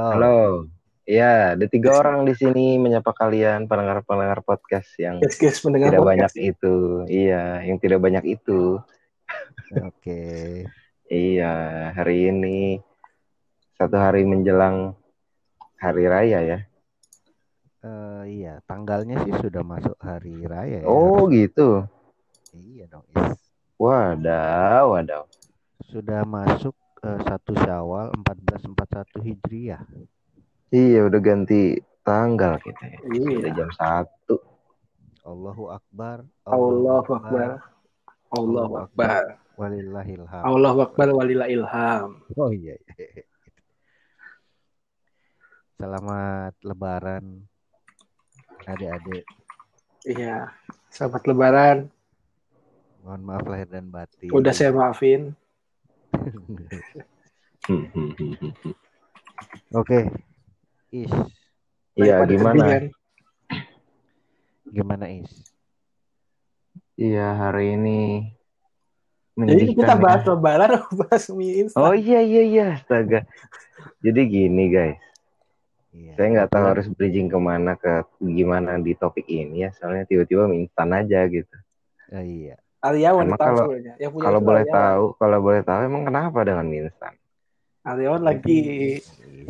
[0.00, 0.16] Halo.
[0.16, 0.40] Halo.
[1.04, 6.08] Iya, ada tiga orang di sini menyapa kalian pendengar-pendengar podcast yang guys, pendengar tidak podcast.
[6.08, 6.74] banyak itu.
[7.04, 8.80] Iya, yang tidak banyak itu.
[9.76, 10.24] Oke.
[11.04, 11.52] Iya,
[11.92, 12.80] hari ini
[13.76, 14.96] satu hari menjelang
[15.76, 16.58] hari raya ya.
[17.84, 20.88] Eh, iya, tanggalnya sih sudah masuk hari raya ya.
[20.88, 21.84] Oh, gitu.
[22.56, 23.04] Iya dong.
[23.76, 25.28] Wadaw, wadaw.
[25.92, 29.82] Sudah masuk satu Syawal 1441 Hijriah.
[30.70, 32.98] Iya, udah ganti tanggal kita ya.
[33.08, 33.56] Udah Iya.
[33.56, 34.36] jam satu.
[35.24, 36.24] Allahu Akbar.
[36.46, 37.48] Allahu Akbar.
[38.30, 39.22] Allahu Akbar.
[39.58, 40.44] Walillahil hamd.
[40.46, 42.24] Allahu Akbar walila ilham.
[42.38, 42.76] Oh iya.
[42.96, 43.24] iya.
[45.80, 47.24] Selamat Lebaran
[48.68, 49.24] adik-adik.
[50.04, 50.52] Iya.
[50.92, 51.78] Selamat Lebaran.
[53.00, 54.28] Mohon maaf lahir dan batin.
[54.32, 55.32] Udah saya maafin.
[56.10, 58.74] Hmm, hmm, hmm, hmm, hmm.
[59.74, 60.10] Oke.
[60.90, 61.12] Is,
[61.94, 62.64] Iya, gimana?
[62.66, 62.84] kelebihan.
[64.70, 65.30] gimana Is?
[66.94, 67.98] Iya, hari ini
[69.40, 70.02] Jadi kita ya.
[70.02, 71.80] bahas Lebaran atau bahas mie instan?
[71.80, 73.24] Oh iya iya iya astaga.
[74.04, 75.00] Jadi gini guys,
[75.90, 76.12] Iya.
[76.14, 80.44] saya nggak tahu harus bridging ke mana ke gimana di topik ini ya, soalnya tiba-tiba
[80.44, 81.56] mie instan aja gitu.
[82.12, 82.58] Oh, iya.
[82.80, 83.94] Aryawan Emang tahu kalau- sebenarnya.
[83.96, 84.78] Yang punya Kalau boleh Aryawan.
[84.80, 87.14] tahu, kalau boleh tahu emang kenapa dengan mie instan?
[87.80, 88.60] Aryawan lagi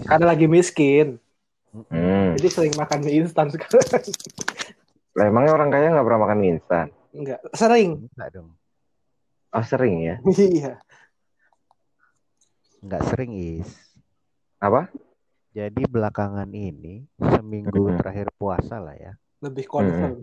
[0.00, 1.06] karena lagi miskin.
[1.70, 2.34] Hmm.
[2.34, 3.86] Jadi sering makan mie instan sekarang.
[5.12, 6.86] Lah, emangnya orang kaya nggak pernah makan mie instan?
[7.10, 7.90] Enggak, sering.
[8.08, 8.48] Enggak dong.
[9.50, 10.14] Oh sering ya?
[10.50, 10.78] Iya.
[12.80, 13.70] Enggak sering Is.
[14.58, 14.88] Apa?
[15.50, 19.12] Jadi belakangan ini seminggu terakhir puasa lah ya.
[19.40, 20.22] Lebih confirm.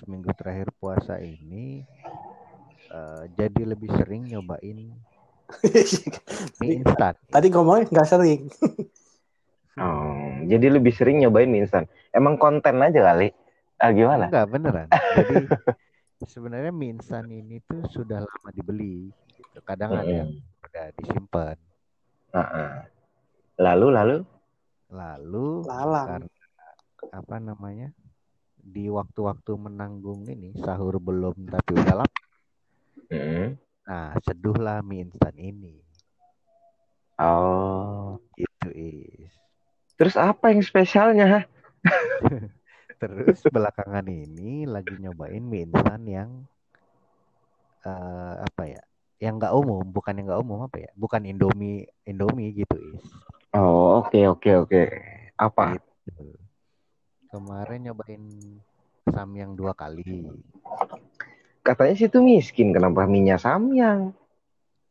[0.00, 1.84] Seminggu terakhir puasa ini
[2.88, 4.96] eh, jadi lebih sering nyobain
[6.58, 7.14] mie instan.
[7.30, 8.42] Tadi ngomongnya nggak sering.
[9.76, 11.84] Oh, jadi lebih sering nyobain mie instan.
[12.08, 13.28] Emang konten aja kali?
[13.76, 14.32] Ah gimana?
[14.32, 14.88] Enggak beneran.
[14.88, 15.52] Jadi
[16.32, 19.12] sebenarnya mie instan ini tuh sudah lama dibeli.
[19.36, 19.60] Gitu.
[19.68, 20.32] Kadang ada yang
[20.64, 21.60] udah disimpan.
[22.32, 22.88] Ah-ah.
[23.60, 24.16] Lalu lalu?
[24.88, 26.08] Lalu Lalang.
[26.08, 26.28] karena
[27.12, 27.88] apa namanya
[28.66, 32.26] di waktu-waktu menanggung ini sahur belum tapi udah lapar.
[33.06, 33.54] Mm.
[33.86, 35.78] Nah seduhlah mie instan ini.
[37.22, 38.18] Oh.
[38.34, 39.32] Gitu is.
[39.94, 41.46] Terus apa yang spesialnya?
[43.00, 46.30] Terus belakangan ini lagi nyobain mie instan yang
[47.86, 48.82] eh apa ya?
[49.16, 50.90] Yang nggak umum, bukan yang nggak umum apa ya?
[50.98, 53.06] Bukan Indomie, Indomie gitu is.
[53.54, 54.82] Oh oke oke oke.
[55.38, 55.78] Apa?
[55.78, 56.45] Gitu.
[57.30, 58.24] Kemarin nyobain
[59.10, 60.30] samyang dua kali.
[61.66, 64.14] Katanya situ miskin, kenapa minyak samyang?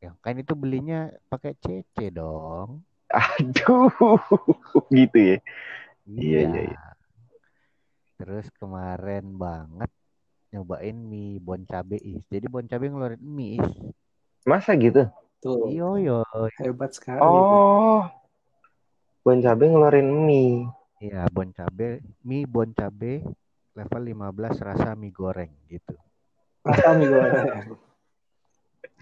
[0.03, 2.83] Ya kan itu belinya pakai CC dong.
[3.09, 3.89] Aduh,
[4.91, 5.37] gitu ya.
[6.05, 6.83] Iya, iya, iya.
[8.19, 9.91] Terus kemarin banget
[10.51, 12.23] nyobain mie bon cabe is.
[12.27, 13.71] Jadi bon cabe ngeluarin mie is.
[14.43, 15.07] Masa gitu?
[15.41, 15.71] Tuh.
[15.71, 16.19] Iyo yo.
[16.59, 17.21] Hebat sekali.
[17.23, 18.05] Oh,
[19.25, 20.69] Bon Cabe ngeluarin mie.
[21.03, 23.19] Iya, bon cabe, mie bon cabe
[23.75, 25.91] level 15 rasa mie goreng gitu.
[26.63, 27.35] Rasa mie goreng.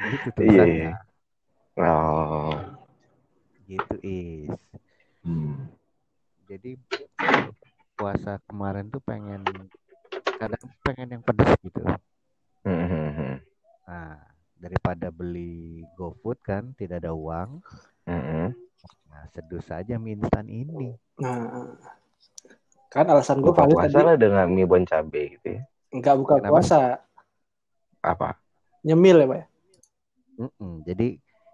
[0.04, 0.74] Gitu Iya, tulisannya.
[0.74, 0.94] iya.
[1.80, 2.52] Oh,
[3.70, 4.58] Gitu is.
[5.24, 5.70] hmm.
[6.50, 6.76] Jadi
[7.96, 9.46] puasa kemarin tuh pengen
[10.42, 11.80] kadang pengen yang pedas gitu.
[12.68, 13.36] Hmm, hmm, hmm.
[13.88, 14.18] Nah,
[14.60, 17.64] daripada beli GoFood kan tidak ada uang.
[18.04, 18.48] Hmm, hmm.
[19.08, 20.94] Nah, seduh saja mie instan ini.
[21.18, 21.74] Nah,
[22.90, 25.62] kan alasan gue puasa tadi lah dengan mie Bon Cabe gitu ya.
[25.90, 26.50] nggak buka Kenapa?
[26.50, 26.80] puasa,
[28.02, 28.30] Apa?
[28.82, 29.38] nyemil ya pak.
[29.38, 29.46] ya?
[30.34, 31.08] Mm-mm, Jadi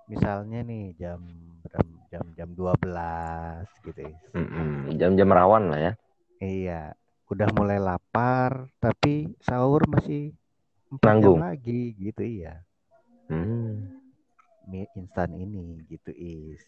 [0.08, 1.20] misalnya nih jam
[1.68, 4.00] jam jam jam 12 gitu.
[4.08, 4.20] Is.
[4.34, 4.76] Hmm, hmm.
[4.96, 5.94] Jam-jam rawan lah ya.
[6.40, 6.82] Iya,
[7.28, 10.32] udah mulai lapar tapi sahur masih
[10.90, 11.40] jam Nanggung.
[11.44, 12.64] lagi gitu iya.
[13.28, 13.92] Hmm.
[14.66, 16.64] Mie instan ini gitu is.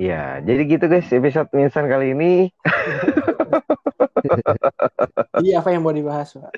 [0.00, 2.48] Ya, jadi gitu guys episode mie instan kali ini.
[5.36, 6.56] Jadi apa yang mau dibahas pak?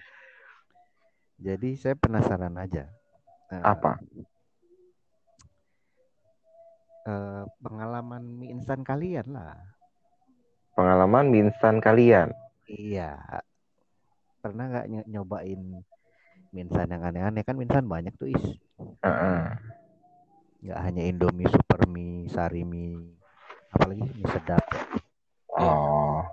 [1.43, 2.87] Jadi saya penasaran aja.
[3.51, 3.99] Eh, Apa?
[7.03, 9.59] eh, pengalaman mie instan kalian lah.
[10.79, 12.31] Pengalaman mie instan kalian.
[12.71, 13.19] Iya.
[14.39, 15.83] Pernah nggak ny- nyobain
[16.55, 18.45] mie instan yang aneh-aneh kan mie instan banyak tuh is.
[19.03, 19.43] Heeh.
[20.63, 23.19] Nggak hanya Indomie, Super Mie, Sari Mie,
[23.73, 24.63] apalagi mie sedap
[25.53, 26.25] Oh,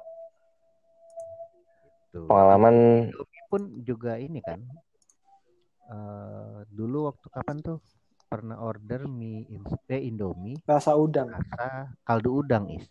[2.10, 2.24] tuh.
[2.26, 2.76] pengalaman
[3.12, 4.64] Indomie pun juga ini kan.
[5.90, 7.78] eh dulu waktu kapan tuh
[8.26, 9.44] pernah order mie
[9.90, 11.28] eh, Indomie Rasa udang.
[11.28, 12.86] rasa kaldu udang is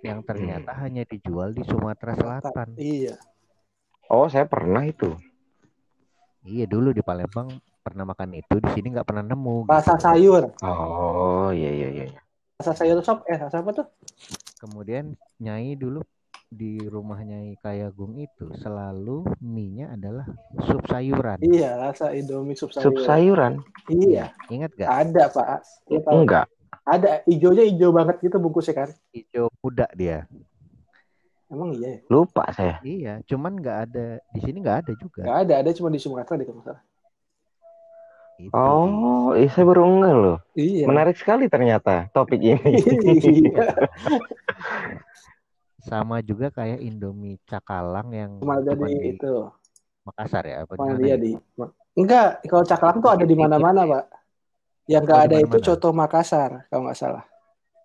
[0.00, 2.76] yang ternyata hanya dijual di Sumatera Selatan.
[2.76, 3.16] Iya.
[4.12, 5.16] Oh, saya pernah itu.
[6.44, 7.48] Iya dulu di Palembang
[7.80, 9.64] pernah makan itu, di sini nggak pernah nemu.
[9.64, 10.04] Rasa gitu.
[10.04, 10.42] sayur.
[10.60, 12.06] Oh, iya iya iya.
[12.54, 13.26] Rasa sayur sop.
[13.26, 13.86] Eh, rasa apa tuh?
[14.62, 16.06] Kemudian Nyai dulu
[16.46, 20.22] di rumah Nyai Kayagung itu selalu mie-nya adalah
[20.62, 21.42] sup sayuran.
[21.42, 22.94] Iya, rasa Indomie sup sayur.
[22.94, 23.58] Sup sayuran?
[23.90, 24.86] Iya, Ingat gak?
[24.86, 25.46] ada Pak.
[25.90, 26.14] Tahu.
[26.14, 26.46] Enggak.
[26.86, 28.90] Ada hijaunya hijau banget gitu bungkusnya kan.
[29.10, 30.30] Hijau muda dia.
[31.50, 32.00] Emang iya ya?
[32.06, 32.78] Lupa saya.
[32.86, 35.22] Iya, cuman nggak ada di sini nggak ada juga.
[35.26, 36.82] Gak ada, ada cuma di Sumatera di masalah.
[38.34, 40.38] Itu, Oh, eh, saya baru enggak loh.
[40.58, 40.90] Iya.
[40.90, 42.82] Menarik sekali ternyata topik ini.
[43.22, 43.70] iya.
[45.84, 49.34] Sama juga kayak Indomie cakalang yang Cuma ada di itu.
[50.04, 51.16] Makassar ya apa mana dia ya?
[51.16, 51.32] di.
[51.94, 54.04] Enggak, kalau cakalang tuh ada di mana-mana, Pak.
[54.84, 57.24] Yang nggak Oh, ada itu coto Makassar, kalau nggak salah.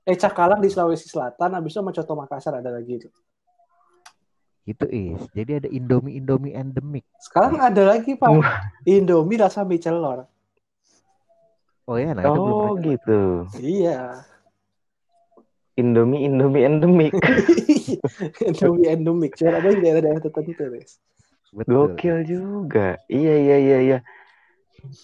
[0.04, 3.08] Eh, cakalang di Sulawesi Selatan, habis itu sama coto Makassar ada lagi itu.
[4.66, 5.22] Itu is.
[5.32, 7.06] Jadi ada Indomie Indomie endemik.
[7.22, 8.32] Sekarang ada lagi, Pak.
[8.84, 10.28] Indomie rasa mie celor.
[11.90, 12.86] Oh ya, nah itu belum Oh, pernah.
[12.86, 13.22] gitu.
[13.58, 14.00] Iya.
[15.74, 17.14] Indomie Indomie endemik.
[18.46, 19.32] Indomie endemik.
[19.34, 21.02] Cuma ada di daerah-daerah tertentu, guys.
[21.50, 21.98] Betul.
[21.98, 23.02] Gokil juga.
[23.10, 23.98] Iya iya iya iya.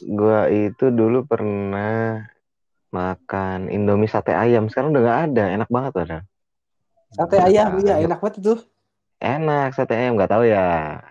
[0.06, 2.22] Gua itu dulu pernah
[2.94, 4.70] makan Indomie sate ayam.
[4.70, 5.44] Sekarang udah nggak ada.
[5.58, 6.18] Enak banget ada.
[7.18, 8.54] Sate ayam, iya enak banget itu.
[9.18, 11.02] Enak sate ayam nggak tahu ya.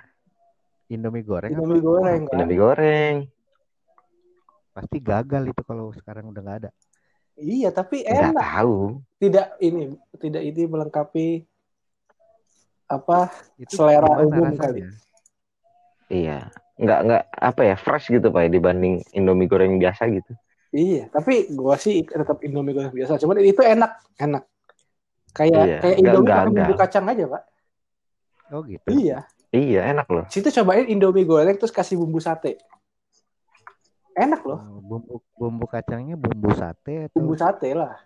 [0.87, 2.21] Indomie goreng Indomie goreng.
[2.29, 2.33] kan?
[2.39, 3.15] Indomie goreng.
[4.75, 6.71] Pasti gagal itu kalau sekarang udah nggak ada.
[7.35, 8.43] Iya, tapi Nggak enak.
[8.43, 8.77] tahu.
[9.23, 9.83] Tidak ini,
[10.19, 11.27] tidak ini melengkapi
[12.85, 14.59] apa Itu Selera umum rasanya?
[14.61, 14.81] kali.
[16.11, 16.39] Iya.
[16.75, 20.35] Nggak nggak apa ya fresh gitu pak ya, dibanding Indomie goreng biasa gitu.
[20.75, 23.15] Iya, tapi gua sih tetap Indomie goreng biasa.
[23.23, 24.43] Cuman itu enak, enak.
[25.31, 27.43] Kayak Iya, kayak Indomie pakai bumbu kacang aja, Pak.
[28.51, 28.89] Oh gitu.
[28.91, 29.19] Iya.
[29.55, 30.27] Iya enak loh.
[30.27, 32.59] Situ cobain Indomie goreng terus kasih bumbu sate.
[34.15, 37.99] Enak loh, Oh, bumbu bumbu kacangnya bumbu sate atau bumbu sate lah.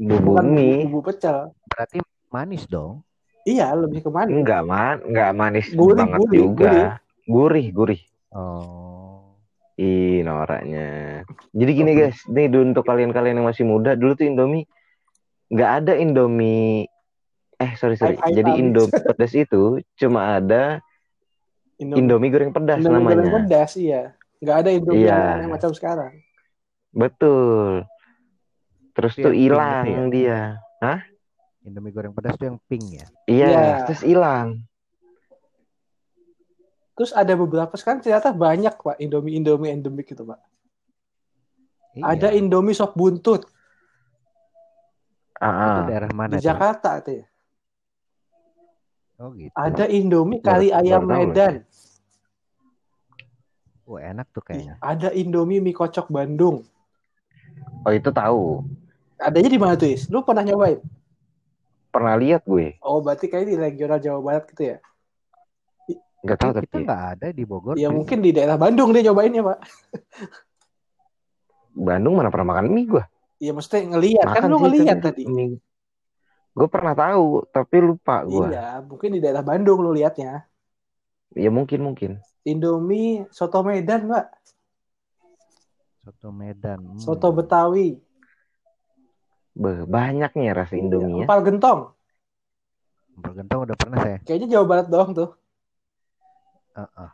[0.00, 0.88] Bumbu Bukan mie.
[0.88, 1.52] bumbu pecel.
[1.68, 2.00] berarti
[2.32, 3.04] manis dong?
[3.44, 4.32] Iya, lebih ke manis.
[4.32, 6.72] Enggak man, enggak manis Gurih, banget gurih, juga.
[7.28, 8.02] Gurih, gurih.
[8.32, 9.36] Oh.
[9.76, 11.24] Ih, noraknya.
[11.50, 12.00] Jadi gini Oke.
[12.06, 14.64] guys, nih dulu untuk kalian-kalian yang masih muda, dulu tuh Indomie
[15.52, 16.88] nggak ada Indomie
[17.60, 18.16] eh sorry sorry.
[18.16, 18.50] Hai, hai, Jadi.
[18.56, 19.62] Indomie pedas itu
[19.96, 20.80] cuma ada
[21.76, 23.32] Indomie, Indomie goreng pedas Indomie goreng namanya.
[23.42, 24.16] pedas, iya.
[24.42, 25.46] Nggak ada Indomie Iya.
[25.46, 26.12] yang macam sekarang.
[26.90, 27.86] Betul.
[28.92, 30.04] Terus Itu tuh pink hilang itu ya?
[30.10, 30.40] dia.
[31.62, 33.06] Indomie goreng pedas tuh yang pink ya?
[33.24, 33.76] Iya, Iya.
[33.86, 34.66] terus hilang.
[36.92, 40.42] Terus ada beberapa sekarang ternyata banyak Pak Indomie Indomie endemik gitu Pak.
[41.94, 42.02] Iya.
[42.04, 43.46] Ada Indomie sop buntut
[45.32, 45.90] Itu Ah, ah.
[45.90, 46.46] daerah mana di tuh?
[46.50, 47.26] Jakarta tuh ya.
[49.18, 49.50] Oh gitu.
[49.54, 51.02] Ada Indomie kari ayam.
[51.02, 51.62] Medan.
[53.92, 54.80] Wah enak tuh kayaknya.
[54.80, 56.64] Ada Indomie mie kocok Bandung.
[57.84, 58.64] Oh itu tahu.
[59.20, 60.08] Adanya di mana tuh Is?
[60.08, 60.80] Lu pernah nyobain?
[61.92, 62.80] Pernah lihat gue.
[62.80, 64.76] Oh berarti kayak di regional Jawa Barat gitu ya?
[66.24, 66.84] Nggak tahu Tapi kita tapi.
[66.88, 67.74] nggak ada di Bogor.
[67.76, 69.58] Ya mungkin di daerah Bandung dia nyobainnya Pak.
[71.76, 73.04] Bandung mana pernah makan mie gue.
[73.44, 75.28] Iya maksudnya ngelihat kan lu ngelihat tadi.
[75.28, 75.60] mie.
[76.52, 78.52] Gue pernah tahu, tapi lupa gue.
[78.52, 80.44] Iya, mungkin di daerah Bandung lu lihatnya.
[81.32, 82.20] Ya mungkin mungkin.
[82.42, 84.26] Indomie soto Medan, Pak.
[86.02, 86.80] Soto Medan.
[86.82, 86.98] Hmm.
[86.98, 87.96] Soto Betawi.
[89.52, 91.28] Beh, banyaknya rasa Indomie ya.
[91.28, 91.80] Empal gentong.
[93.16, 94.18] Empal gentong udah pernah saya.
[94.24, 95.30] Kayaknya Jawa Barat doang tuh.
[96.74, 97.10] Heeh.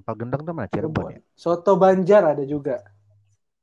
[0.00, 1.18] Empal gentong tuh mana Cirebon ya?
[1.36, 2.82] Soto Banjar ada juga.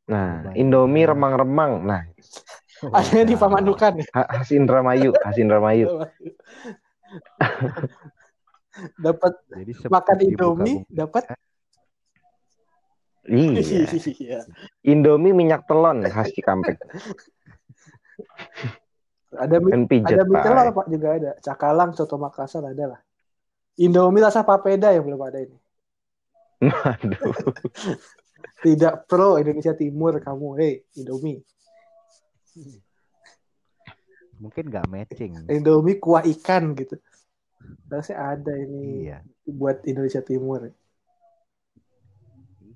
[0.05, 0.61] Nah, Banyak.
[0.61, 1.81] Indomie remang-remang.
[1.81, 2.01] Nah,
[2.95, 4.03] Ada di Pamanukan.
[4.13, 5.87] ha- khas Indramayu, khas Indramayu.
[8.99, 9.33] Dapat
[9.89, 11.23] makan Indomie, dapat
[13.25, 13.89] Iya.
[13.89, 14.39] Iya.
[14.85, 16.77] Indomie minyak telon khas Cikampek.
[19.35, 20.43] Ada mie, Kan ada mie Pak.
[20.47, 21.31] telur Pak juga ada.
[21.43, 23.01] Cakalang, soto Makassar ada lah.
[23.75, 25.57] Indomie rasa papeda yang belum ada ini.
[26.63, 27.35] Aduh.
[28.63, 31.43] Tidak pro Indonesia Timur kamu, hey Indomie.
[34.39, 35.35] Mungkin nggak matching.
[35.51, 36.95] Indomie kuah ikan gitu.
[37.89, 39.17] Harusnya ada ini Iya.
[39.45, 40.69] buat Indonesia Timur.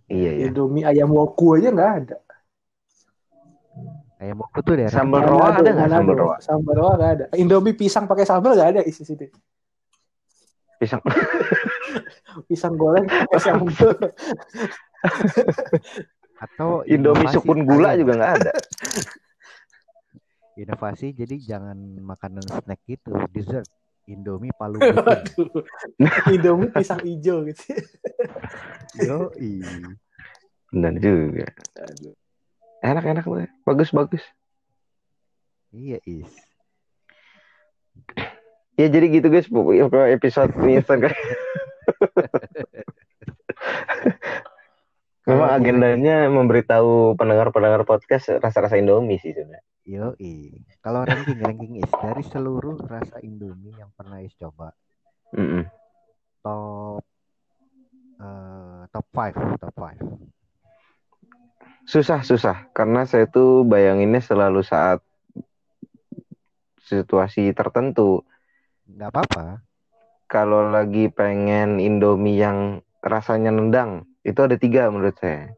[0.10, 0.46] Iya, iya.
[0.50, 2.17] Indomie ayam woku aja nggak ada.
[4.19, 6.36] Ayam woku tuh daerah Sambal roa ada nggak sambal roa?
[6.41, 7.25] Sambal roa nggak ada.
[7.38, 9.29] Indomie pisang pakai sambal nggak ada isi sini.
[10.79, 11.01] Pisang.
[12.48, 13.93] Pisang goreng pakai sambal.
[16.43, 18.51] Atau Indomie sukun gula juga nggak ada.
[20.60, 23.63] Inovasi jadi jangan makanan snack gitu, dessert.
[24.10, 24.82] Indomie palu.
[24.82, 25.62] Waduh.
[26.34, 27.78] Indomie pisang hijau gitu.
[29.06, 29.62] Yoi.
[30.74, 31.46] Benar juga.
[32.82, 33.46] Enak-enak lah.
[33.70, 34.25] Bagus bagus.
[35.70, 36.34] Iya, Is.
[38.80, 39.46] Ya jadi gitu guys,
[40.10, 41.13] episode instan kan.
[45.30, 49.62] Memang Kalau agendanya memberitahu pendengar-pendengar podcast rasa-rasa Indomie sih sebenarnya.
[49.86, 50.58] Yoi.
[50.82, 54.74] Kalau ranking ranking is dari seluruh rasa Indomie yang pernah is coba
[55.38, 55.70] Mm-mm.
[56.42, 57.06] top
[58.18, 60.02] eh, top 5 top 5
[61.86, 65.02] Susah susah karena saya tuh bayanginnya selalu saat
[66.86, 68.26] situasi tertentu.
[68.90, 69.62] nggak apa-apa
[70.30, 75.52] Kalau lagi pengen Indomie yang rasanya nendang, itu ada tiga menurut saya.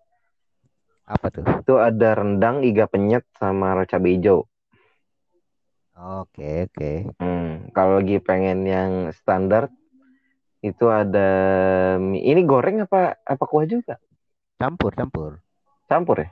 [1.05, 4.39] apa tuh Itu ada rendang, iga penyet, sama cabai hijau.
[6.19, 6.91] oke oke
[7.21, 9.63] Hmm, kalau lagi pengen yang standar
[10.69, 11.27] itu ada
[12.09, 12.21] mie.
[12.31, 13.95] Ini goreng apa apa kuah juga?
[14.59, 15.31] campur campur
[15.89, 16.29] Campur ya?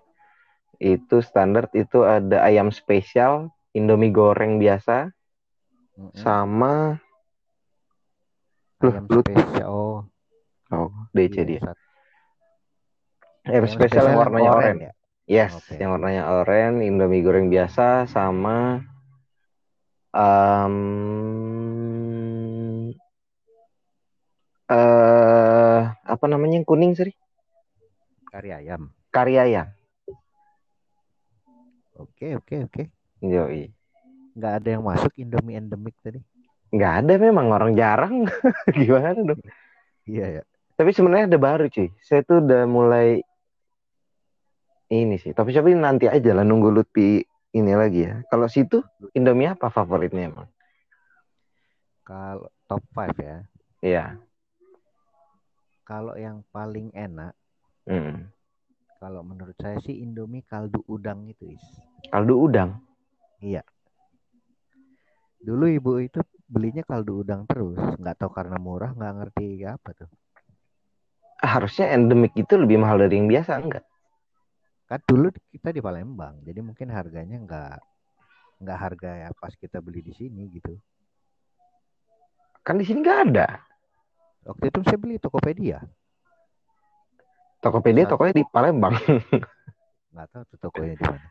[0.93, 3.33] Itu standar itu ada ayam spesial,
[3.77, 4.97] Indomie goreng biasa,
[5.97, 6.39] Mm-mm.
[6.39, 6.99] sama
[8.83, 9.97] Loh, ayam lu- spesial oh
[10.75, 11.63] oh DC iya, dia.
[13.49, 13.55] Satu.
[13.55, 14.85] Ayam spesial yang warnanya oranye.
[14.85, 14.93] ya
[15.29, 15.77] Yes, Oke.
[15.77, 18.81] yang warnanya oranye, Indomie goreng biasa sama
[20.09, 20.75] em
[24.67, 27.13] eh apa namanya yang kuning sih?
[28.25, 29.65] kari ayam Kari ayam.
[31.93, 32.83] oke oke oke
[33.19, 33.73] Yoi.
[34.33, 36.21] nggak ada yang masuk Indomie endemik tadi
[36.69, 38.29] Nggak ada memang orang jarang.
[38.77, 39.41] Gimana dong?
[40.05, 40.43] iya ya
[40.77, 41.89] Tapi sebenarnya ada baru cuy.
[41.99, 43.25] Saya tuh udah mulai
[44.89, 45.31] ini sih.
[45.31, 47.21] Tapi tapi nanti aja lah nunggu Lutfi
[47.53, 48.21] ini lagi ya.
[48.29, 48.81] Kalau situ
[49.13, 50.49] Indomie apa favoritnya emang?
[52.09, 53.37] kalau top 5 ya
[53.85, 54.05] Iya.
[55.85, 57.37] kalau yang paling enak
[57.85, 58.33] Mm.
[58.97, 61.61] kalau menurut saya sih Indomie kaldu udang itu is
[62.09, 62.81] Kaldu udang.
[65.39, 66.19] dulu ibu itu
[66.49, 70.09] belinya kaldu udang terus nggak tahu karena murah nggak ngerti apa tuh
[71.39, 73.85] Harusnya endemik itu lebih mahal dari yang biasa enggak?
[74.89, 77.77] Kan dulu kita di Palembang jadi mungkin harganya nggak
[78.59, 80.73] nggak harga ya pas kita beli di sini gitu
[82.59, 83.47] Kan di sini nggak ada.
[84.43, 85.79] waktu itu saya beli Tokopedia
[87.59, 88.95] Tokopedia Saat- tokonya di Palembang.
[90.13, 91.27] nggak tahu tuh tokonya di mana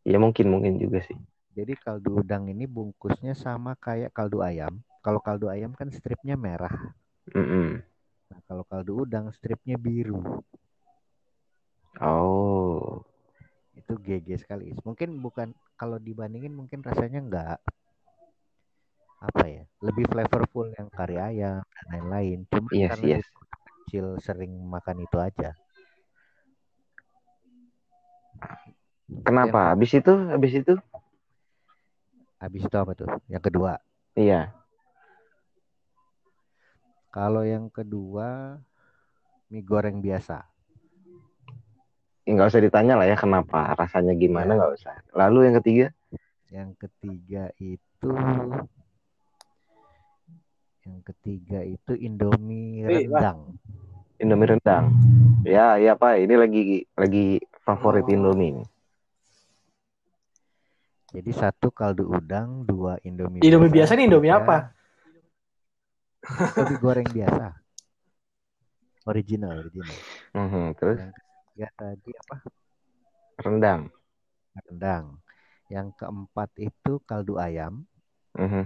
[0.00, 1.12] ya mungkin mungkin juga sih.
[1.52, 6.72] jadi kaldu udang ini bungkusnya sama kayak kaldu ayam kalau kaldu ayam kan stripnya merah
[7.30, 7.84] Mm-mm.
[8.32, 10.40] nah kalau kaldu udang stripnya biru
[11.98, 13.02] Oh.
[13.74, 17.56] itu GG sekali mungkin bukan kalau dibandingin mungkin rasanya nggak
[19.20, 23.26] apa ya lebih flavorful yang kari ayam dan lain-lain cuma Yes, karena yes.
[23.26, 25.50] dulu kecil sering makan itu aja
[29.26, 29.74] Kenapa?
[29.74, 30.74] Habis itu, habis itu?
[32.40, 33.76] habis itu apa tuh yang kedua
[34.16, 34.50] Iya.
[37.12, 38.58] kalau yang kedua
[39.52, 40.49] mie goreng biasa
[42.28, 44.94] nggak usah ditanya lah ya kenapa rasanya gimana nggak usah.
[45.16, 45.86] Lalu yang ketiga?
[46.50, 48.10] yang ketiga itu
[50.82, 53.54] yang ketiga itu Indomie rendang
[54.18, 54.90] Indomie rendang.
[55.46, 56.62] Ya, ya Pak, ini lagi
[56.98, 58.12] lagi favorit Oh.
[58.12, 58.66] Indomie.
[61.10, 64.74] jadi satu kaldu udang dua Indomie Indomie biasa nih Indomie apa?
[66.54, 67.46] Indomie goreng biasa
[69.06, 69.96] original original
[70.34, 71.14] Mhm, Terus yang
[71.60, 72.36] ketiga tadi apa
[73.44, 73.92] rendang.
[74.64, 75.04] rendang
[75.68, 77.84] yang keempat itu kaldu ayam
[78.32, 78.64] Mhm.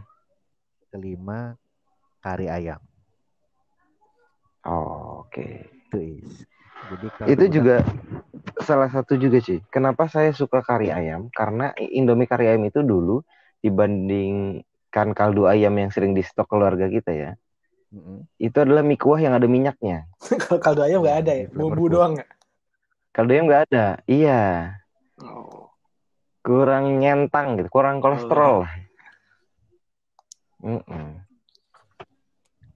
[0.94, 1.58] kelima
[2.22, 2.78] kari ayam
[4.64, 5.74] Oh, Oke.
[5.90, 6.46] itu is
[6.86, 7.76] jadi kaldu Itu juga
[8.62, 9.58] salah satu juga sih.
[9.68, 11.28] Kenapa saya suka kari ayam?
[11.34, 13.20] Karena Indomie kari ayam itu dulu
[13.60, 17.30] dibandingkan kaldu ayam yang sering di stok keluarga kita ya.
[17.92, 18.24] Mm-mm.
[18.40, 20.08] Itu adalah mie kuah yang ada minyaknya.
[20.46, 22.28] Kalau kaldu ayam nggak ada ya, Iya, bumbu doang nggak?
[23.14, 23.86] Kaldu ayam nggak ada.
[24.10, 24.42] Iya.
[25.22, 25.70] Oh.
[26.44, 28.68] kurang nyentang gitu, kurang kolesterol.
[30.60, 31.24] Mm-mm.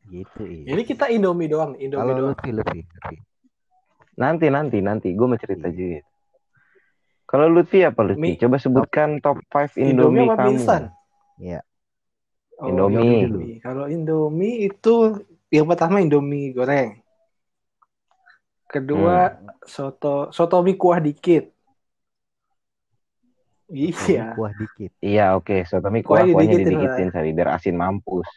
[0.09, 2.29] gitu is Jadi kita Indomie doang, Indomie kalau doang.
[2.33, 3.17] Lutfi Lutfi Lutfi.
[4.17, 5.77] Nanti nanti nanti, gue mau cerita Iya.
[5.77, 6.01] juga.
[7.29, 8.21] Kalau Lutfi apa Lutfi?
[8.25, 8.41] Mie.
[8.41, 10.49] Coba sebutkan top 5 Indomie Indomie, apa kamu.
[10.49, 10.83] mie instan?
[11.37, 11.61] ya
[12.59, 13.29] Oh, Indomie.
[13.29, 13.57] Indomie.
[13.61, 14.95] Kalau Indomie itu
[15.53, 16.99] yang pertama Indomie goreng.
[18.69, 19.49] Kedua Hmm.
[19.65, 21.45] soto soto mie kuah dikit.
[23.69, 24.33] Iya.
[24.37, 24.93] kuah dikit.
[25.01, 28.29] Iya oke, soto mie Kuahnya kuah kuahnya didikitin didikitin sorry biar asin mampus.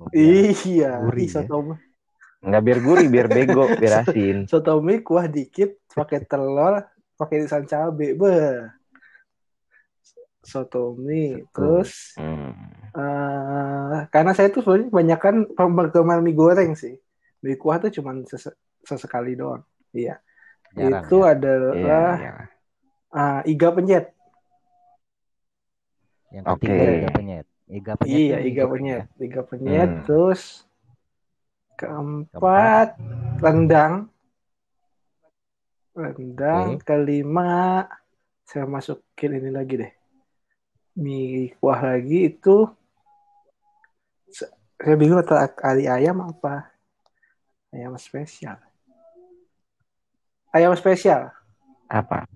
[0.00, 0.20] Oh, biar
[0.64, 1.34] Iya, gurih Ih, ya.
[1.44, 1.56] soto
[2.40, 4.36] Enggak biar gurih, biar bego, biar asin.
[4.48, 6.80] soto mie kuah dikit pakai telur,
[7.16, 8.16] pakai irisan cabe.
[8.16, 8.68] Beh.
[10.40, 11.44] Soto mie.
[11.52, 12.52] Terus Hmm.
[12.96, 16.96] eh karena saya tuh sebenarnya kebanyakan penggemar mie goreng sih.
[17.44, 19.60] Mie kuah tuh cuman sese- sesekali doang.
[19.90, 20.14] Iya.
[20.74, 21.28] Jarang Itu ya.
[21.34, 22.32] adalah Iya, iya.
[23.10, 24.06] ah, iga penyet.
[26.30, 27.46] Yang ketiga iga penyet.
[27.70, 29.02] Iga penyet Iya, iga penyet.
[29.02, 29.22] ya.
[29.22, 29.90] Iga penyet.
[29.90, 30.02] Hmm.
[30.06, 30.42] Terus
[31.74, 32.88] keempat
[33.42, 33.94] rendang.
[35.96, 36.78] Rendang.
[36.78, 36.86] Oke.
[36.86, 37.82] Kelima
[38.46, 39.92] saya masukin ini lagi deh.
[40.98, 42.66] Mie kuah lagi itu
[44.30, 46.70] saya bingung antara kari ayam apa
[47.70, 48.58] ayam spesial.
[50.50, 51.30] Ayam spesial.
[51.86, 52.26] Apa?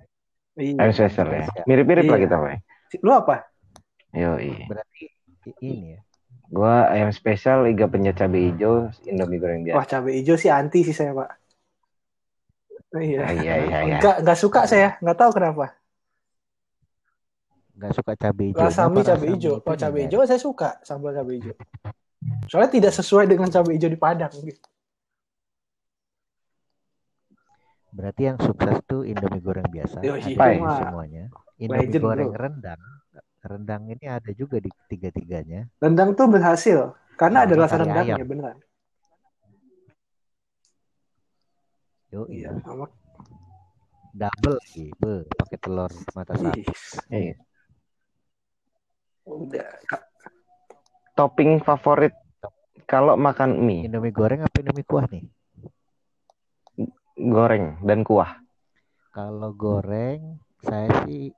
[0.54, 0.78] Iya.
[0.78, 1.46] Ayam spesial ya.
[1.66, 2.24] Mirip-mirip lah Iya.
[2.26, 2.52] kita, Pak.
[3.02, 3.36] Lu apa?
[4.14, 4.38] Yo,
[4.70, 5.02] Berarti
[5.50, 6.00] i- ini ya.
[6.46, 9.98] Gua ayam spesial, iga penyet cabai hijau, indomie goreng Wah, biasa.
[9.98, 11.30] cabai hijau sih anti sih saya, Pak.
[12.94, 13.18] Iya.
[13.26, 13.96] Ah, iya, iya, iya.
[13.98, 15.74] Enggak, enggak suka saya, enggak tahu kenapa.
[17.74, 18.62] Nggak suka cabai hijau.
[18.62, 19.54] Rasa mie cabai hijau.
[19.58, 21.56] Kalau cabai hijau saya suka sambal cabai hijau.
[22.46, 24.62] Soalnya tidak sesuai dengan cabai hijau di Padang gitu.
[27.94, 30.02] Berarti yang sukses tuh Indomie goreng biasa.
[30.02, 31.30] Yo, di mah semuanya.
[31.62, 32.40] Indomie legend, goreng bro.
[32.42, 32.82] rendang.
[33.44, 35.70] Rendang ini ada juga di tiga-tiganya.
[35.78, 38.26] Rendang tuh berhasil karena Sama ada rasa rendangnya ayam.
[38.26, 38.56] beneran.
[42.10, 42.62] Yo, Iya, iya.
[42.66, 42.86] sama
[44.14, 44.94] Double lagi.
[44.94, 46.62] Be, pakai telur mata sapi.
[46.62, 46.66] Ih,
[47.10, 47.34] Iya.
[49.26, 49.70] udah.
[51.14, 52.14] Topping favorit
[52.86, 55.26] kalau makan mie, Indomie goreng apa Indomie kuah nih?
[57.14, 58.42] Goreng dan kuah.
[59.14, 61.30] Kalau goreng, saya sih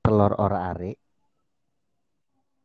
[0.00, 0.96] telur ora-are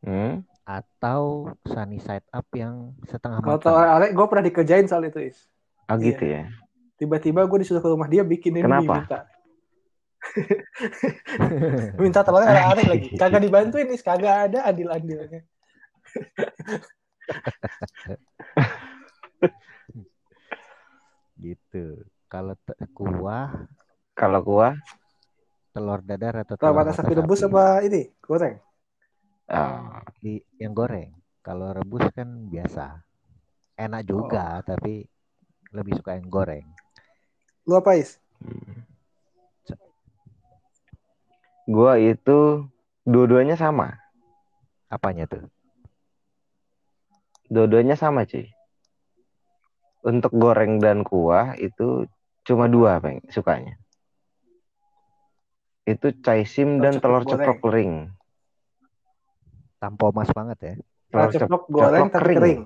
[0.07, 0.39] Hmm?
[0.63, 3.67] atau sunny side up yang setengah Kalau matang.
[3.71, 5.47] tahu Alek, gue pernah dikerjain soal itu, Is.
[5.87, 6.03] Oh Iya.
[6.15, 6.43] gitu ya.
[6.95, 8.93] Tiba-tiba gue disuruh ke rumah dia bikinin mie Kenapa?
[8.99, 9.19] minta.
[12.03, 13.07] minta telurnya aneh lagi.
[13.21, 14.03] Kagak dibantuin, Is.
[14.03, 15.43] Kagak ada adil-adilnya.
[21.37, 22.01] Gitu.
[22.27, 23.71] Kalau te- kuah,
[24.11, 24.75] Kalau kuah,
[25.71, 28.11] telur dadar atau Telur mata sapi rebus apa ini?
[28.19, 28.59] Goreng.
[29.47, 31.15] ah, di yang goreng.
[31.39, 32.99] Kalau rebus kan biasa.
[33.79, 35.07] Enak juga, tapi
[35.71, 36.65] lebih suka yang goreng.
[37.63, 38.19] Lu apa, Is?
[41.67, 42.67] gua itu
[43.07, 43.95] dua-duanya sama.
[44.91, 45.47] Apanya tuh?
[47.47, 48.51] Dua-duanya sama, cuy.
[50.03, 52.07] Untuk goreng dan kuah itu
[52.47, 53.75] cuma dua, Peng, sukanya.
[55.87, 57.93] Itu caisim dan Telur telur ceplok kering.
[59.79, 60.73] Tampo mas banget ya.
[61.11, 62.61] Telur ceplok goreng tapi kering.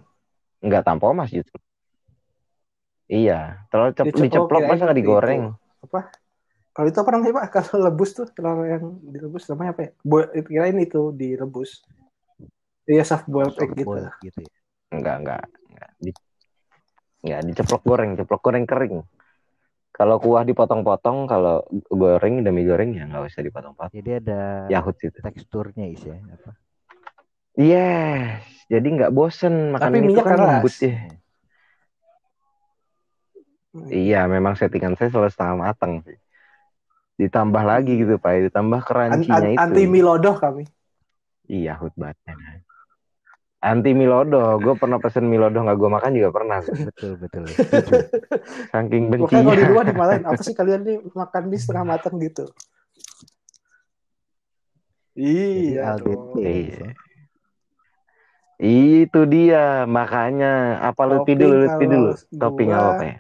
[0.62, 1.58] Enggak tanpa mas justru.
[3.12, 5.02] Iya, telur cep Diceplok, masa nggak itu.
[5.04, 5.44] digoreng?
[5.84, 6.14] Apa?
[6.72, 7.46] Kalau itu apa namanya, Pak?
[7.60, 9.90] Kalau lebus tuh, telur yang direbus namanya apa ya?
[10.02, 11.84] Bo kirain itu direbus.
[12.88, 14.00] Iya, soft boiled egg gitu.
[14.24, 14.52] gitu ya.
[14.96, 15.44] Enggak, enggak.
[15.70, 16.12] Enggak, Di,
[17.22, 18.96] enggak diceplok goreng, ceplok goreng kering.
[19.92, 23.92] Kalau kuah dipotong-potong, kalau goreng demi goreng ya nggak usah dipotong-potong.
[23.92, 24.40] Jadi ada
[24.72, 25.20] Yahut itu.
[25.20, 26.16] teksturnya is ya.
[26.16, 26.52] Apa?
[27.60, 30.48] Yes, jadi nggak bosen makan Tapi itu minyak kan keras.
[30.48, 30.96] lembut ya.
[33.92, 36.16] Iya, memang settingan saya selalu setengah matang sih.
[37.20, 39.60] Ditambah lagi gitu Pak, ditambah An- crunchy-nya an- itu.
[39.60, 40.64] anti milodoh kami.
[41.52, 42.16] Iya, hut banget.
[43.62, 46.66] Anti Milodo, gue pernah pesen Milodo nggak gue makan juga pernah.
[46.66, 47.46] Betul betul.
[48.74, 52.50] Saking Makanya kalau di luar dimarahin, apa sih kalian nih makan mie setengah matang gitu?
[55.14, 55.94] Iya
[56.42, 56.90] Iya.
[56.90, 56.90] Ya.
[58.62, 61.02] Itu dia, makanya apa
[61.38, 62.12] dulu, Lutfi kalau dulu.
[62.34, 63.16] Topping apa apa ya?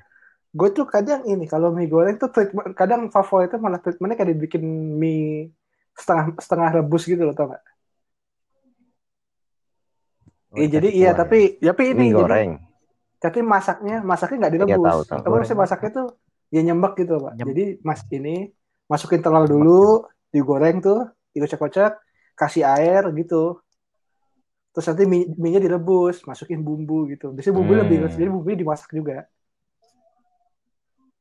[0.52, 4.66] Gue tuh kadang ini kalau mie goreng tuh treatment, kadang favoritnya malah treatmentnya kayak dibikin
[4.98, 5.54] mie
[5.94, 7.62] setengah setengah rebus gitu loh, tau gak?
[10.52, 11.12] Oh, Iya, jadi iya ya.
[11.16, 12.52] kuah tapi tapi ini Mie jadi goreng.
[13.24, 14.92] tapi masaknya masaknya nggak Iya, direbus.
[14.92, 15.20] tahu, tahu.
[15.32, 15.60] Goreng.
[15.64, 16.08] masaknya tuh
[16.52, 17.34] ya nyembek gitu pak.
[17.40, 18.36] Nyem- Jadi mas ini
[18.92, 20.04] masukin telur dulu,
[20.36, 21.92] digoreng tuh, dikocok-kocok,
[22.36, 23.64] kasih air gitu.
[24.76, 27.32] Terus nanti mie, nya direbus, masukin bumbu gitu.
[27.32, 27.82] Biasanya bumbu Hmm.
[27.88, 29.28] lebih, jadi bumbunya dimasak juga.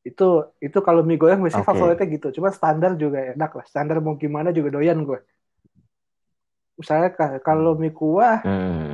[0.02, 1.70] Itu itu kalau mie goreng biasanya Oke.
[1.70, 2.26] favoritnya gitu.
[2.40, 3.64] Cuma standar juga enak lah.
[3.70, 5.18] Standar mau gimana juga doyan gue.
[6.80, 8.89] Misalnya ka- kalau mie kuah, Hmm.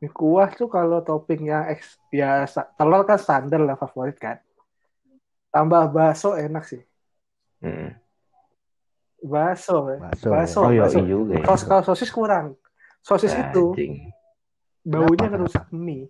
[0.00, 2.48] Mie kuah tuh kalau topping yang eks, ya
[2.80, 4.40] telur kan standar lah favorit kan.
[5.50, 6.78] tambah bakso enak sih.
[7.58, 7.90] Mm.
[9.20, 9.98] Bakso, ya.
[9.98, 10.28] Bakso.
[10.30, 10.60] Bakso.
[10.62, 11.02] Oh iya bakso.
[11.02, 11.44] juga ya.
[11.44, 12.54] Kalau kalau sosis kurang.
[13.02, 13.74] Sosis itu
[14.86, 15.36] baunya Kenapa?
[15.36, 16.08] ngerusak mie.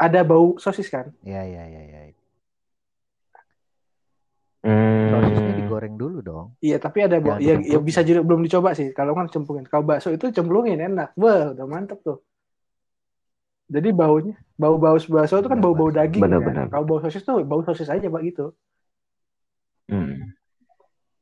[0.00, 1.12] Ada bau sosis kan?
[1.20, 2.00] Iya, iya, iya, iya.
[4.64, 5.12] Hmm.
[5.12, 6.46] Sosisnya digoreng dulu dong.
[6.58, 7.22] Iya, tapi ada.
[7.22, 8.90] Jangan Ya, ya bisa juga belum dicoba sih.
[8.90, 9.70] Kalau kan cemplungin.
[9.70, 11.14] Kalau bakso itu cemplungin enak.
[11.14, 12.18] Wah, udah mantep tuh.
[13.70, 16.46] Jadi baunya, bau-bau bakso itu kan bau-bau daging Benar, kan.
[16.50, 16.66] benar.
[16.68, 18.50] Kalau bau sosis tuh bau sosis aja pak gitu.
[19.86, 20.34] Hmm.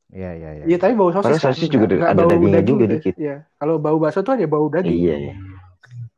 [0.09, 0.63] Iya, iya, iya.
[0.65, 1.29] Iya, tapi bau sosis.
[1.29, 1.53] Padahal kan.
[1.53, 2.93] sosis juga Nggak- nggak ada bau dagingnya daging juga deh.
[2.97, 3.13] dikit.
[3.21, 3.35] Iya.
[3.53, 4.97] Kalau bau bakso tuh aja bau daging.
[4.97, 5.33] Iya, iya.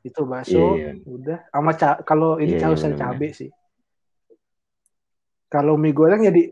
[0.02, 0.56] Itu bakso.
[0.56, 0.91] Iya, iya.
[1.04, 1.38] Udah.
[1.52, 3.00] Sama ca- kalau ini Iya, iya, benar-benar.
[3.12, 3.50] cabe sih.
[5.52, 6.48] Kalau mie goreng ya di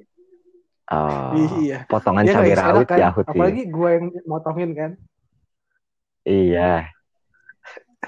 [0.90, 1.86] Oh, iya.
[1.86, 2.98] potongan Iya, cabai rawit kan?
[2.98, 3.32] ya, Hut, sih.
[3.32, 4.92] Apalagi gue yang motongin kan.
[6.24, 6.90] Iya.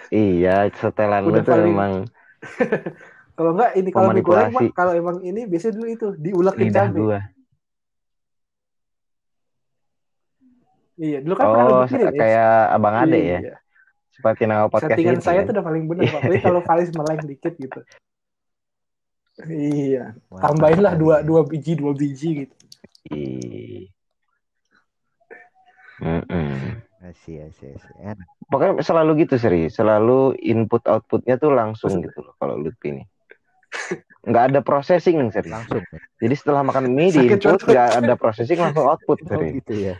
[0.07, 1.93] Iya, setelan lu Udah tuh paling- emang
[3.31, 4.65] Kalau enggak ini kalau mie goreng Memanipulasi.
[4.67, 6.97] Pak, kalau emang ini biasanya dulu itu diulekin lidah cabe.
[6.99, 7.19] gua.
[10.95, 12.11] Iya, dulu kan pernah Oh, bikin ya.
[12.13, 13.39] kayak Abang Ade ya.
[13.41, 13.55] Iya.
[14.11, 15.23] Seperti nama podcast Settingan ini.
[15.23, 15.45] saya kan?
[15.47, 16.19] tuh udah paling bener, Pak.
[16.19, 17.79] Apalagi kalau Valis meleng dikit gitu.
[19.41, 21.01] Iya, Mantap tambahin lah sekali.
[21.01, 22.55] dua dua biji dua biji gitu.
[23.09, 23.89] Ih.
[26.01, 26.81] Mm-mm.
[27.01, 27.93] Asih, asih, asih.
[27.97, 28.27] Enak.
[28.49, 33.03] Pokoknya selalu gitu seri, selalu input outputnya tuh langsung Maksud- gitu loh kalau Lutfi ini.
[34.21, 35.49] Nggak ada processing seri.
[35.49, 35.81] Langsung.
[36.21, 39.57] Jadi setelah makan mie di input nggak ada processing langsung output Oh, seri.
[39.57, 39.95] gitu ya.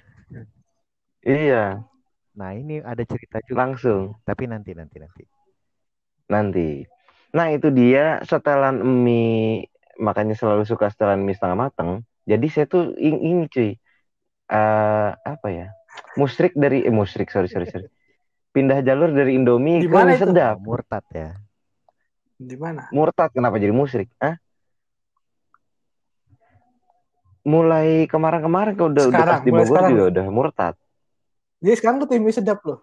[1.21, 1.85] Iya,
[2.31, 3.67] Nah, ini ada cerita juga.
[3.67, 5.23] langsung Tapi nanti, nanti, nanti.
[6.31, 6.69] nanti.
[7.35, 9.67] Nah itu dia setelan mie
[9.99, 12.03] makanya selalu suka setelan mie setengah mateng.
[12.27, 13.71] Jadi saya tuh ing- ini cuy,
[14.51, 15.67] Eh apa ya?
[16.19, 17.87] Musrik dari eh musrik sorry sorry sorry.
[18.51, 20.59] Pindah jalur dari Indomie Di ke sedap.
[20.59, 21.29] Murtad ya.
[22.35, 22.83] Di mana?
[22.91, 24.11] Murtad kenapa jadi musrik?
[24.19, 24.35] Hah?
[27.41, 29.91] Mulai kemarin-kemarin kau udah, udah Sekarang, pas di Bogor sekarang.
[29.95, 30.75] juga udah murtad.
[31.63, 32.79] Jadi sekarang tuh tim mie sedap loh.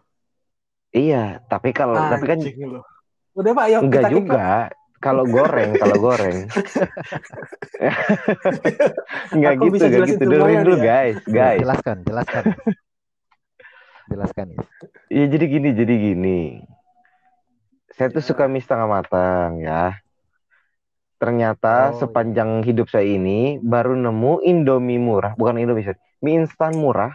[0.97, 2.39] Iya, tapi kalau tapi kan.
[3.39, 4.41] Udah Pak, ayo enggak kita kita juga.
[4.99, 6.49] Kalau goreng, kalau goreng.
[9.35, 10.25] enggak gitu, bisa enggak jelasin gitu.
[10.27, 10.85] Dengerin dulu, ya.
[10.85, 11.61] guys, Ya, guys.
[11.63, 12.45] jelaskan, jelaskan.
[14.09, 14.59] jelaskan ya.
[15.09, 16.41] Iya, jadi gini, jadi gini.
[17.93, 18.27] Saya tuh Ya.
[18.27, 20.01] suka mie setengah matang, ya.
[21.19, 25.99] Ternyata Oh, sepanjang hidup saya ini baru nemu Indomie murah, bukan Indomie, sorry.
[26.19, 27.15] mie instan murah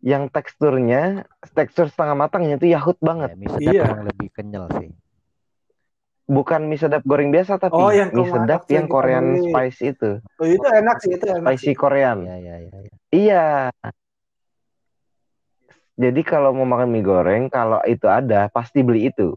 [0.00, 3.34] yang teksturnya tekstur setengah matangnya tuh yahut banget.
[3.34, 3.84] Ya, mie sedap Iya.
[4.06, 4.90] lebih kenyal sih.
[6.30, 9.50] Bukan mie sedap goreng biasa tapi Oh, yang mie sedap yang Korean beli.
[9.50, 10.10] spice itu.
[10.38, 11.50] Oh, itu enak sih, itu enak.
[11.50, 12.22] Spicy Korean.
[12.22, 12.76] Ya, ya, ya.
[12.78, 12.92] ya.
[13.10, 13.46] Iya.
[15.98, 19.34] Jadi kalau mau makan mie goreng, kalau itu ada pasti beli itu.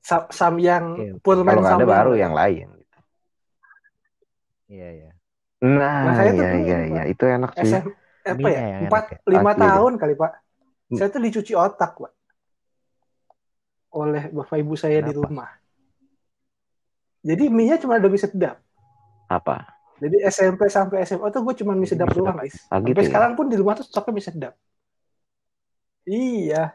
[0.00, 2.68] Sam, sam yang Kalau nggak ada baru yang- lain.
[4.68, 5.10] Iya, iya.
[5.58, 7.72] Nah, Nah, saya tuh iya dulu, iya iya itu enak sih.
[7.72, 7.84] SM
[8.24, 8.60] apa ya?
[8.88, 9.18] Empat ya?
[9.26, 10.32] lima tahun kali Pak.
[10.96, 12.12] Saya tuh dicuci otak Pak.
[13.98, 15.22] Oleh bapak ibu saya di Kenapa?
[15.24, 15.50] rumah.
[17.20, 18.62] Jadi mie-nya cuma ada mie sedap.
[19.26, 19.66] Apa?
[19.98, 22.54] Jadi SMP sampai SMA tuh gue cuma mie sedap mie doang guys.
[22.64, 23.06] Ah, Sampai gitu ya?
[23.08, 24.54] sekarang pun di rumah tuh stoknya mie sedap.
[26.04, 26.72] Iya.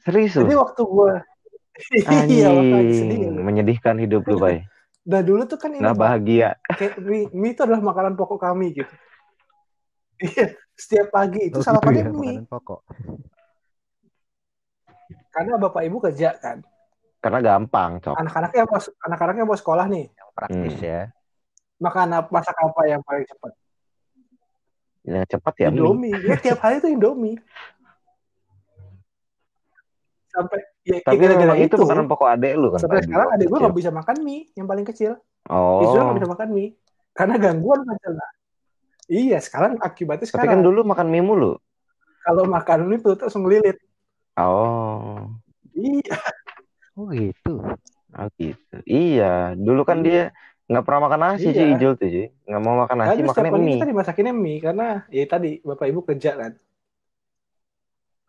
[0.00, 1.12] Serius Jadi waktu gue
[2.28, 3.32] iya Anjing, kan.
[3.38, 4.64] menyedihkan hidup lu, Bay.
[5.02, 6.48] Nah dulu tuh kan ini Nggak Pak, bahagia.
[6.72, 8.92] kayak mie, mie itu adalah makanan pokok kami gitu.
[10.22, 12.28] Iya, setiap pagi itu Oh, sarapannya gitu ya, mie.
[12.38, 12.80] makanan pokok.
[15.30, 16.60] Karena bapak ibu kerja kan.
[17.22, 18.14] Karena gampang, Cok.
[18.18, 20.06] Anak-anaknya mau anak-anaknya mau sekolah nih.
[20.10, 20.82] Yang praktis Hmm.
[20.82, 21.00] ya.
[21.78, 23.52] Makan apa masak apa yang paling cepat?
[25.02, 25.78] Yang cepat ya mie.
[25.78, 26.14] Indomie.
[26.22, 27.38] Ya tiap hari itu Indomie.
[30.32, 32.80] Sampai ya, ya Tapi memang itu makanan pokok adek lu kan.
[32.80, 35.12] Sampai sekarang adek gue nggak bisa makan mie yang paling kecil.
[35.52, 35.84] Oh.
[35.84, 36.70] Izul nggak bisa makan mie
[37.12, 38.26] karena gangguan pencerna.
[39.12, 41.52] Iya, sekarang akibatnya Tapi kan sekarang dulu makan mie mulu.
[42.22, 43.76] kalau makan mie perut langsung ngelilit.
[44.36, 45.28] Oh.
[45.72, 46.16] Iya,
[46.92, 47.54] Oh gitu.
[48.12, 48.76] Oh gitu.
[48.84, 50.32] Iya, dulu kan dia
[50.68, 51.56] nggak pernah makan nasi Iya.
[51.56, 52.26] sih Ijul tuh sih.
[52.44, 53.74] Nggak mau makan nasi, Tapi setiap makannya mie.
[53.76, 56.52] kita dimasakinnya mie karena ya tadi bapak ibu kerja kan.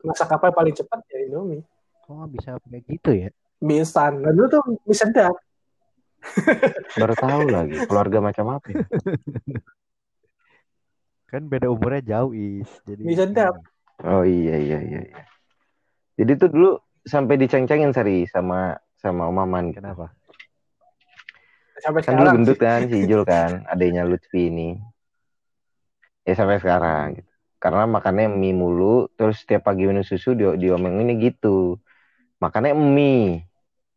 [0.04, 1.64] Masak apa yang paling cepat ya Indomie.
[2.08, 3.30] Oh bisa kayak gitu ya.
[3.60, 4.20] Mie instan.
[4.20, 5.36] Nah, dulu tuh mie sedap.
[7.00, 8.68] Baru tahu lagi keluarga macam apa.
[8.72, 8.80] ya.
[11.28, 12.70] Kan beda umurnya jauh is.
[12.84, 13.56] Jadi Mie sedap.
[14.04, 15.00] Oh iya iya iya.
[15.04, 15.24] iya.
[16.14, 16.72] Jadi tuh dulu
[17.04, 19.74] sampai diceng-cengin seri sama sama Om Maman.
[19.74, 19.82] gitu.
[19.82, 20.14] Kenapa?
[21.84, 22.64] Sampai Kan dulu gendut sih.
[22.64, 24.80] kan si Ijul kan, adanya Lutfi ini.
[26.24, 27.32] Ya sampai sekarang gitu.
[27.60, 31.80] Karena makannya mie mulu, terus setiap pagi minum susu di diomonginnya gitu.
[32.40, 33.48] Makannya mie,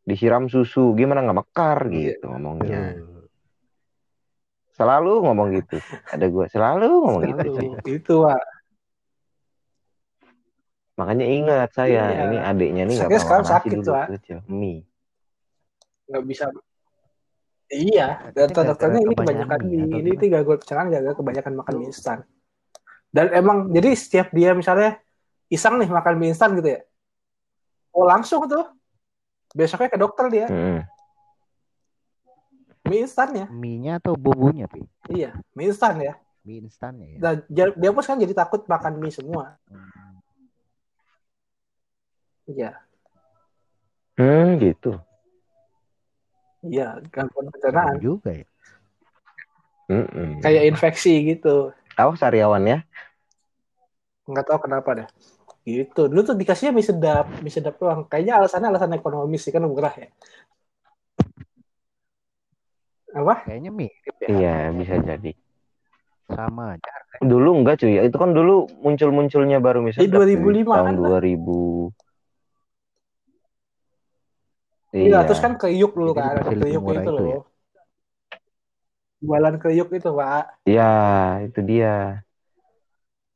[0.07, 2.95] disiram susu, gimana nggak mekar gitu ngomongnya.
[2.99, 3.27] Tuh.
[4.77, 5.79] Selalu ngomong gitu.
[6.13, 7.49] Ada gue selalu ngomong gitu.
[7.55, 7.91] Selalu.
[7.91, 8.56] Itu, Pak.
[10.97, 12.23] Makanya ingat saya, Iya.
[12.25, 14.07] ini adiknya nih nggak pernah sakit, dulu Pak.
[14.17, 14.39] kecil.
[14.49, 14.81] Mie.
[16.09, 16.45] Nggak bisa.
[17.67, 19.77] Iya, Katanya dokter-dokternya ini kebanyakan kebanyakan mie.
[19.77, 22.19] mie, atau Ini tuh gangguan pencernaan gara kebanyakan makan mie instan.
[23.13, 24.97] Dan emang, jadi setiap dia misalnya
[25.51, 26.81] iseng nih makan mie instan gitu ya.
[27.93, 28.65] Oh langsung tuh.
[29.53, 30.47] Besoknya ke dokter dia.
[30.49, 30.81] Mm-mm.
[32.87, 33.47] Mie instan ya.
[33.51, 34.87] Mie-nya atau bumbunya, Pi?
[35.11, 36.15] Iya, mie instan ya.
[36.47, 37.19] Mie instannya ya.
[37.19, 39.59] Dan dia, dia pun kan jadi takut makan mie semua.
[39.67, 40.06] Hmm.
[42.47, 42.71] Iya,
[44.17, 44.97] Hmm, gitu.
[46.65, 48.01] iya, gangguan pencernaan.
[48.01, 48.47] juga ya.
[49.87, 50.41] Mm-mm.
[50.43, 51.71] Kayak infeksi gitu.
[51.95, 52.79] Awas sariawan ya.
[54.27, 55.09] Nggak tahu kenapa deh.
[55.67, 56.07] Gitu.
[56.11, 58.07] Dulu tuh dikasihnya mie sedap, mie sedap doang.
[58.07, 60.09] Kayaknya alasannya alasan ekonomis sih, kan murah ya.
[63.15, 63.47] Apa?
[63.47, 64.29] Kayaknya mirip ya.
[64.31, 65.33] Iya, bisa jadi.
[66.27, 66.91] Sama aja.
[67.23, 71.91] Dulu enggak cuy, itu kan dulu muncul-munculnya baru Di misalnya 2005 tahun kan, 2000.
[74.91, 77.13] Iya, terus kan kriuk dulu Jadi kan, ada kriuk itu itu ya?
[77.13, 77.43] loh.
[79.17, 80.45] Jualan kriuk itu, Pak.
[80.63, 80.93] Iya,
[81.43, 81.95] itu dia.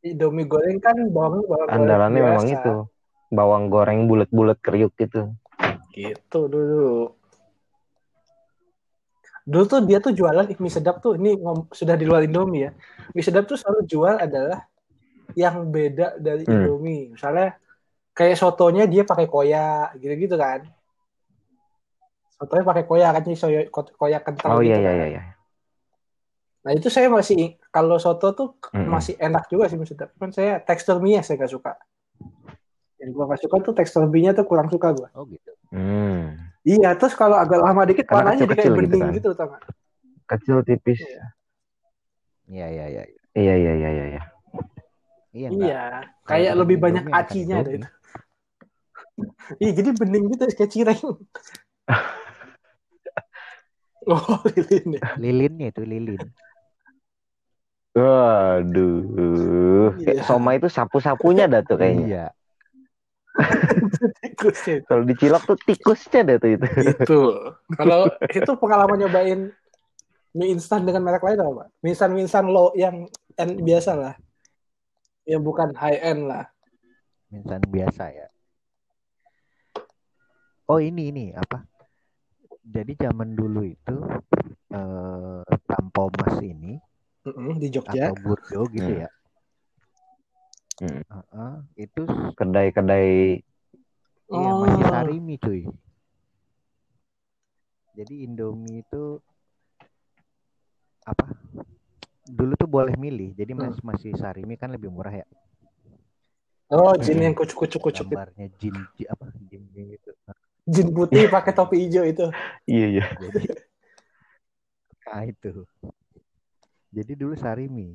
[0.00, 2.56] Indomie goreng kan bawang bawang goreng Andalannya memang biasa.
[2.56, 2.74] itu.
[3.30, 5.34] Bawang goreng bulat-bulat kriuk gitu.
[5.92, 7.12] Gitu dulu.
[9.44, 11.34] Dulu tuh dia tuh jualan mie sedap tuh ini
[11.74, 12.70] sudah di luar Indomie ya.
[13.12, 14.64] Mie sedap tuh selalu jual adalah
[15.34, 16.54] yang beda dari Hmm.
[16.64, 17.12] Indomie.
[17.12, 17.58] Misalnya
[18.16, 20.64] kayak sotonya dia pakai koya gitu-gitu kan.
[22.40, 24.96] Sotonya pakai koya kan jadi soyo- ko- koya kental Oh gitu iya iya kan.
[24.96, 25.22] iya iya.
[26.60, 28.88] Nah itu saya masih kalau soto tuh Mm-mm.
[28.88, 30.12] masih enak juga sih sedap.
[30.16, 31.72] Cuman saya tekstur mie saya nggak suka.
[32.96, 35.08] Yang gua nggak suka tuh tekstur mie-nya tuh kurang suka gua.
[35.12, 35.52] Oh gitu.
[35.72, 36.36] Hmm.
[36.60, 39.16] Iya, terus kalau agak lama dikit Karena warnanya jadi kayak gitu bening kan.
[39.16, 39.48] gitu, tau?
[40.28, 41.00] Kecil tipis.
[41.00, 41.24] Iya.
[42.48, 43.02] Iya iya iya.
[43.32, 44.04] Iya iya iya iya.
[44.16, 44.22] iya.
[45.30, 45.64] Iya enggak.
[45.68, 45.82] Iya,
[46.28, 47.80] kayak lebih banyak enakan acinya deh Indomie.
[47.80, 47.88] itu.
[49.60, 51.00] Iya, jadi bening gitu kayak cireng.
[54.12, 55.02] oh, lilin ya.
[55.20, 56.20] Lilinnya itu lilin.
[57.92, 59.92] Waduh.
[59.98, 60.14] Iya.
[60.14, 62.06] Kayak Soma itu sapu-sapunya dah tuh kayaknya.
[62.06, 62.26] Iya.
[64.22, 64.76] Tikusnya.
[64.86, 66.66] Kalau dicilok tuh tikusnya dah tuh itu.
[66.80, 67.20] Itu.
[67.78, 69.40] Kalau itu pengalaman nyobain
[70.30, 71.66] mie instan dengan merek lain apa?
[71.82, 74.14] Mie instan mie instan low yang N biasa lah.
[75.26, 76.46] Yang bukan high end lah.
[77.30, 78.26] Minsan biasa ya.
[80.66, 81.69] Oh ini ini apa?
[82.60, 83.96] Jadi zaman dulu itu
[84.72, 86.76] eh, Tampomas ini
[87.26, 88.08] Mm-mm, di Jogja.
[88.08, 89.02] atau Burjo gitu Hmm.
[89.04, 89.08] ya.
[90.80, 91.02] Hmm.
[91.12, 92.02] Heeh, itu
[92.38, 93.40] Kedai-kedai
[94.32, 94.90] iya masih Oh.
[94.90, 95.62] sarimi cuy.
[97.96, 99.02] Jadi Indomie itu
[101.04, 101.24] apa?
[102.38, 103.30] Dulu tuh boleh milih.
[103.36, 103.60] Jadi Hmm.
[103.60, 105.26] masih masih sarimi kan lebih murah ya.
[106.70, 108.06] Oh, jin yang kucuk-kucuk-kucuk.
[108.06, 108.14] itu.
[108.14, 109.26] Gambarnya jin, ji- apa?
[109.50, 110.10] Jin jin gitu.
[110.68, 112.26] Jin putih pakai topi hijau itu.
[112.68, 113.06] Iya iya.
[113.16, 113.40] Jadi
[115.06, 115.64] nah itu.
[116.90, 117.94] Jadi dulu sarimi.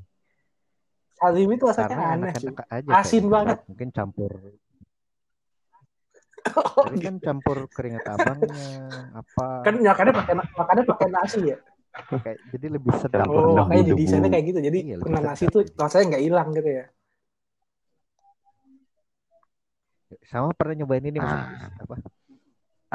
[1.16, 2.52] Salim itu rasanya Karena aneh sih.
[2.52, 2.92] aja.
[2.92, 3.58] Asin banget.
[3.68, 4.32] Mungkin campur.
[6.46, 8.70] Oh, Tapi kan campur keringat abangnya
[9.18, 9.66] apa.
[9.66, 11.58] kan makannya pakai makannya pakai nasi ya.
[12.22, 13.26] kayak jadi lebih sedap.
[13.26, 14.60] Oh, makanya di desainnya kayak gitu.
[14.62, 15.74] Jadi Iya, kena nasi tuh gitu.
[15.74, 16.86] rasanya nggak hilang gitu ya.
[20.30, 21.66] Sama pernah nyobain ini Mas Ah.
[21.82, 21.96] Apa?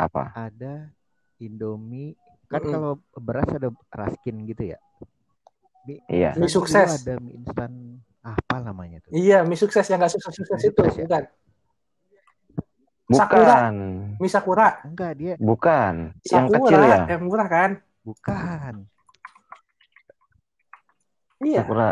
[0.00, 0.32] Apa?
[0.32, 0.88] Ada
[1.36, 2.16] Indomie
[2.48, 2.72] kan Mm-mm.
[2.72, 4.78] kalau beras ada raskin gitu ya.
[5.84, 6.32] Mie, Iya.
[6.34, 7.04] Mie sukses.
[7.04, 9.12] Ada mie instan apa namanya tuh?
[9.12, 11.04] Iya, mie sukses yang nggak sukses-sukses itu, sukses ya?
[11.04, 11.24] bukan?
[13.10, 13.42] Sakura.
[13.42, 13.74] Bukan.
[14.16, 14.68] Mie Sakura.
[14.86, 15.94] Enggak dia Bukan.
[16.22, 16.98] Yang Sakura kecil ya.
[17.10, 17.70] yang murah kan?
[18.00, 18.74] bukan.
[21.40, 21.64] Iya.
[21.64, 21.88] Sakura.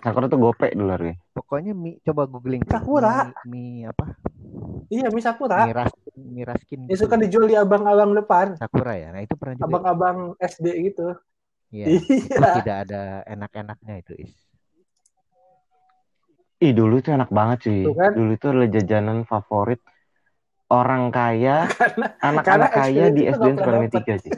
[0.00, 1.18] Sakura tuh gopek dulu harganya.
[1.36, 2.62] Pokoknya mie coba googling.
[2.64, 3.30] Sakura.
[3.44, 4.06] Mie, mie apa?
[4.88, 5.68] Iya, mie Sakura.
[5.68, 7.04] Mie raskin, mie raskin gitu.
[7.04, 8.56] suka dijual di abang-abang depan.
[8.56, 9.12] Sakura ya.
[9.12, 9.66] Nah, itu pernah juga.
[9.68, 11.12] Abang-abang SD gitu.
[11.68, 11.86] Iya.
[12.00, 12.52] Itu Iya.
[12.64, 14.32] tidak ada enak-enaknya itu, Is.
[16.58, 17.80] Ih dulu tuh enak banget sih.
[17.86, 18.10] Tuh kan?
[18.16, 19.78] Dulu itu adalah jajanan favorit
[20.68, 21.68] orang kaya,
[22.28, 23.90] anak-anak kaya di itu SDN dapet.
[23.94, 24.32] 3 sih.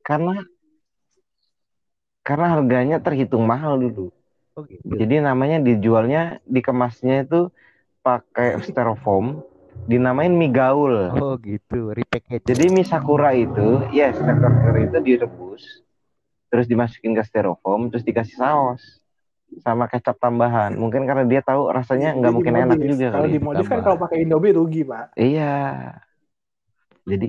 [0.00, 0.40] Karena
[2.24, 4.08] karena harganya terhitung mahal dulu.
[4.56, 4.96] Oh gitu.
[4.96, 7.52] Jadi namanya dijualnya dikemasnya itu
[8.00, 9.44] pakai styrofoam,
[9.84, 11.12] dinamain mie gaul.
[11.12, 12.48] Oh gitu, repackage.
[12.48, 15.84] Jadi mie sakura itu, ya sakura itu direbus,
[16.48, 18.82] terus dimasukin ke styrofoam, terus dikasih saus
[19.60, 20.74] sama kecap tambahan.
[20.78, 22.66] Mungkin karena dia tahu rasanya nggak mungkin dimodif.
[22.70, 23.34] enak juga Kalau kali.
[23.36, 25.14] dimodif kan kalau pakai Indomie rugi, Pak.
[25.18, 25.54] Iya.
[27.04, 27.28] Jadi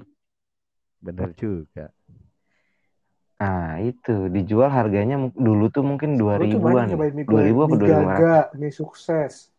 [1.03, 1.94] bener juga.
[3.45, 6.89] Nah, itu dijual harganya dulu tuh mungkin dua ribuan.
[6.89, 7.85] 2000 goreng, apa 2500?
[7.85, 9.53] gaga, mie sukses.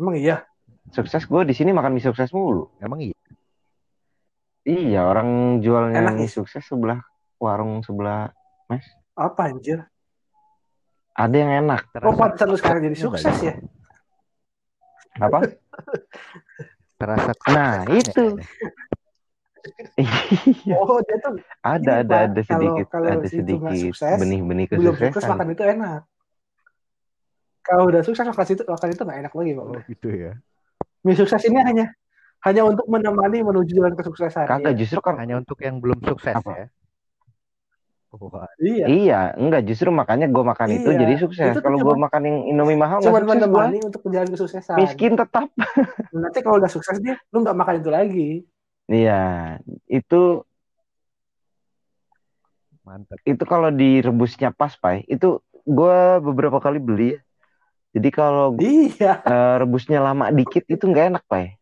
[0.00, 0.48] Emang iya?
[0.96, 2.72] Sukses gue di sini makan mie sukses mulu.
[2.80, 3.16] Emang iya.
[4.64, 7.04] Iya, orang jualnya Enak, mie sukses sebelah
[7.36, 8.32] warung sebelah
[8.64, 8.88] Mas.
[9.12, 9.84] Apa anjir?
[11.12, 11.84] Ada yang enak.
[12.00, 13.60] Oh, pantesan lu sekarang jadi sukses ya?
[15.20, 15.52] Apa?
[16.96, 18.40] Terasa Nah, itu.
[19.96, 20.74] Iya.
[20.76, 23.74] Oh, dia tuh ada Ini, ada Pak, ada kalau- sedikit kalau ada si itu nggak
[23.74, 25.30] sedikit benih-benih belum sukses kesuksesan.
[25.30, 26.00] makan itu enak.
[27.60, 29.64] Kalau udah sukses makan itu makan itu nggak enak lagi, Pak.
[29.64, 30.32] Oh gitu ya.
[31.00, 31.86] Mie sukses ini hanya
[32.40, 34.44] hanya untuk menemani menuju jalan kesuksesan.
[34.44, 34.78] Kagak Iya.
[34.78, 36.52] justru kan Hanya untuk yang belum sukses Apa?
[36.54, 36.66] ya.
[38.10, 38.86] Wah, Iya.
[38.90, 41.46] Iya, enggak justru makanya gue makan itu Iya, jadi sukses.
[41.48, 43.34] itu Kalau gue makan yang Indomie mahal nggak sukses gue.
[43.38, 44.76] menemani untuk jalan kesuksesan.
[44.76, 45.46] Miskin tetap.
[46.16, 48.30] Nanti kalau udah sukses dia, lu nggak makan itu lagi.
[48.90, 49.22] Iya,
[49.86, 50.42] itu
[52.82, 53.22] mantap.
[53.22, 55.06] itu kalau direbusnya pas, Pai.
[55.06, 57.20] Itu gue beberapa kali beli ya.
[57.94, 59.22] Jadi kalau Iya.
[59.22, 61.54] eh, rebusnya lama dikit itu nggak enak, Pai.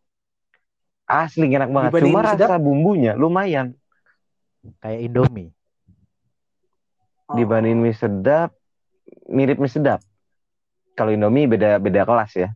[1.05, 1.89] Asli enak banget.
[1.93, 2.47] Dibanding Cuma sedap?
[2.49, 3.77] rasa bumbunya lumayan.
[4.81, 5.49] Kayak Indomie.
[7.29, 7.37] Oh.
[7.37, 8.49] Dibanding mie sedap,
[9.29, 10.01] mirip mie sedap.
[10.97, 12.49] Kalau Indomie beda beda kelas ya.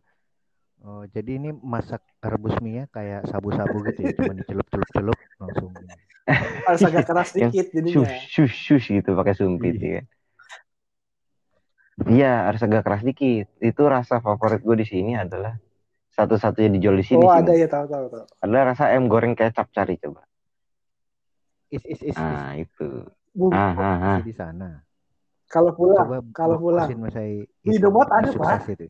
[0.84, 5.72] Oh, jadi ini masak rebus mie kayak sabu-sabu gitu ya, cuma dicelup-celup-celup langsung.
[6.68, 8.12] Harus agak keras Yang dikit Shush, jadinya.
[8.28, 10.00] shush, shush gitu pakai sumpit ya.
[12.04, 13.48] Iya, harus agak keras dikit.
[13.64, 15.56] Itu rasa favorit gue di sini adalah
[16.12, 18.24] satu-satunya dijual di sini Oh, ada ya tahu tahu tahu.
[18.44, 20.28] Adalah rasa ayam goreng kecap cari coba.
[21.72, 22.20] Is is is, is.
[22.20, 23.08] Ah, itu.
[23.32, 24.18] Bu- Ah, ah, ah.
[24.20, 24.84] di sana.
[25.48, 26.92] Kalau pulang, kalau pulang.
[26.92, 28.86] bokosin Mas Ai Di itu, Indomaret ada, itu.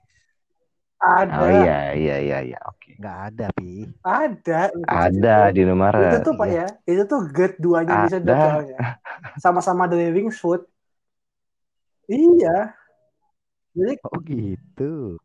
[0.96, 2.58] Ada, Oh iya, iya, iya, iya.
[2.64, 2.96] Oke.
[2.96, 3.84] Nggak ada, Pi.
[4.00, 4.60] ada.
[4.86, 6.22] Ada di Itu Indomaret.
[6.22, 8.34] tuh Pak ya, itu tuh get duanya bisa Ada.
[8.34, 8.78] soalnya.
[9.36, 10.64] Sama-sama dari Wings Food.
[12.06, 12.72] Iya.
[13.74, 15.18] Jadi Oh gitu.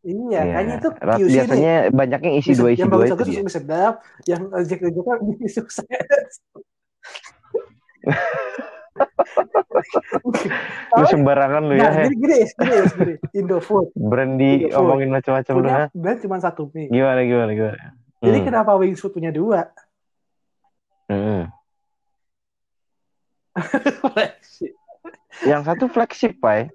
[0.00, 0.52] iya, Iya.
[0.54, 1.32] kayaknya itu QC nih.
[1.34, 3.42] Biasanya banyak yang isi dua isi yang dua bagus itu bagus dia.
[3.42, 3.94] mie sedap,
[4.24, 6.30] yang ejek ejeknya mie sukses.
[10.90, 11.82] Lu sembarangan lu ya.
[11.84, 14.74] Nah, gini gini, gini, gini, Indofood Brandy Indofood.
[14.74, 15.84] ngomongin macam-macam lu ha.
[15.92, 16.88] brand cuma satu mie.
[16.88, 17.84] Gimana gimana gimana.
[18.18, 18.46] Jadi Hmm.
[18.46, 19.70] kenapa Wings Food punya dua?
[21.06, 21.48] Hmm.
[25.40, 26.66] Yang satu flagship, Pai.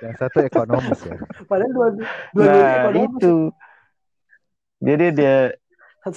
[0.00, 1.16] Yang satu ekonomis ya.
[1.44, 1.88] Padahal dua
[2.30, 3.08] dua Nah, ekonomis.
[3.16, 3.36] itu.
[4.80, 5.36] Jadi dia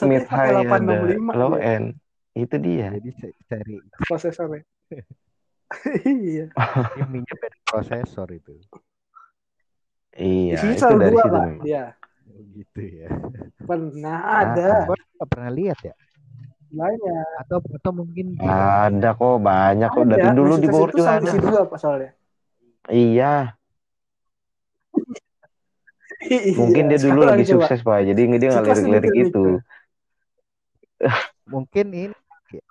[0.02, 2.00] mid high ada 865 low end.
[2.34, 2.90] Itu dia.
[2.98, 3.10] Jadi
[3.50, 3.76] cari
[4.10, 4.62] prosesornya.
[6.06, 6.46] iya.
[6.98, 8.54] ini minyak prosesor itu.
[10.14, 11.46] Iya, Isinya itu dari dua, situ Pak.
[11.66, 11.84] Dia
[12.34, 13.10] Oh, gitu ya.
[13.68, 15.94] pernah Ah, ada nggak pernah lihat ya.
[16.74, 17.26] banyak.
[17.46, 21.32] Atau atau mungkin Ada kok banyak kok dari Ada, dulu di Bogor itu juga ada.
[21.38, 22.12] dua Pak soalnya.
[22.90, 23.58] Iya,
[26.24, 27.66] Iya, mungkin dia dulu sekarang lagi coba.
[27.68, 28.00] sukses Pak.
[28.10, 29.46] Jadi dia nggak Sukses lirik-lirik mikir itu.
[31.54, 32.16] mungkin ini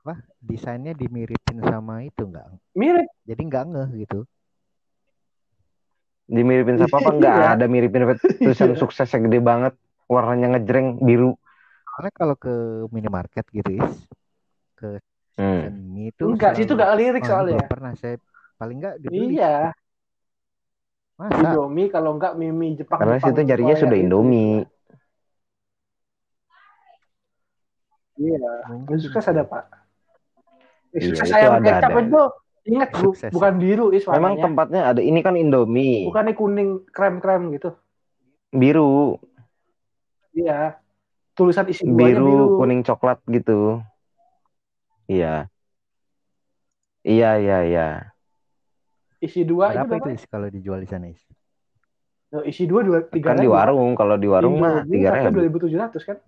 [0.00, 0.14] apa
[0.48, 2.48] desainnya dimiripin sama itu enggak?
[2.78, 3.08] Mirip.
[3.28, 4.18] Jadi enggak ngeh gitu.
[6.36, 7.44] Dimiripin siapa apa enggak Iya.
[7.54, 8.02] ada miripin
[8.42, 8.80] tulisan Iya.
[8.82, 9.72] sukses yang gede banget,
[10.12, 11.30] warnanya ngejreng biru.
[11.92, 12.52] Karena kalau ke
[12.94, 13.94] minimarket gitu is
[14.78, 14.88] ke
[15.38, 15.68] Hmm.
[16.08, 17.56] itu Enggak, situ enggak lirik Oh, soalnya.
[17.56, 18.16] belum pernah saya
[18.60, 19.36] paling enggak dibeli.
[19.36, 19.72] Iya,
[21.18, 21.50] Masa?
[21.52, 23.00] Indomie kalau enggak Mimi Jepang.
[23.00, 24.02] Karena Jepang situ jarinya Korea sudah gitu.
[24.02, 24.64] Indomie.
[28.22, 28.38] Iya,
[28.70, 29.64] Mungkin sukses ada Pak.
[30.92, 32.00] Eh, Iya, sukses ayam ada, kecap ada.
[32.04, 32.22] itu
[32.62, 34.44] ingat bu, bukan biru is Memang warnanya.
[34.46, 36.06] tempatnya ada ini kan Indomie.
[36.06, 37.74] Bukannya kuning krem-krem gitu.
[38.52, 39.18] Biru,
[40.32, 40.76] Iya.
[41.32, 42.60] Tulisan isi biru, biru.
[42.60, 43.80] kuning coklat gitu.
[45.08, 45.48] Iya.
[47.02, 47.88] Iya, iya, iya.
[49.18, 51.18] Isi dua Berapa itu itu is kalau dijual di sana is?
[52.28, 52.44] berapa?
[52.44, 55.40] Isi dua dua tiga Kan di warung, kalau di warung mah tiga Dua ribu.
[55.40, 56.18] ribu tujuh ratus kan?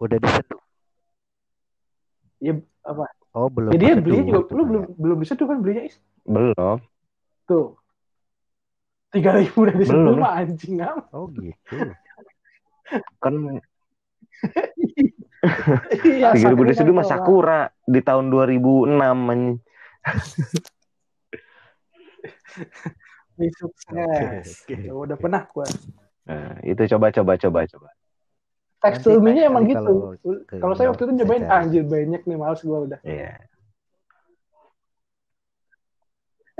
[0.00, 0.60] Udah diseduh.
[2.40, 3.04] Ya apa?
[3.36, 3.70] Oh belum.
[3.70, 4.90] Ya dia diseduh belinya juga itu lu belum ya.
[4.96, 5.96] belum bisa tuh kan belinya is.
[6.24, 6.76] Belum.
[7.46, 7.68] Tuh.
[9.10, 10.22] Tiga ribu udah diseduh Belum.
[10.24, 11.06] mah anjing amat.
[11.12, 11.76] Oh gitu.
[13.20, 13.34] Kan
[16.04, 17.06] Iya, tiga ribu sakura diseduh mah.
[17.06, 19.42] Sakura di tahun 2006 men.
[23.40, 23.88] Mie sukses.
[23.92, 25.64] Oke, oke, Ya, udah pernah gua.
[26.28, 27.88] Nah, itu coba coba coba coba.
[28.80, 30.16] Tekstur mie-nya emang gitu.
[30.56, 31.52] kalau saya waktu itu nyobain cari.
[31.52, 33.00] anjir banyak nih males gua udah.
[33.04, 33.34] Iya.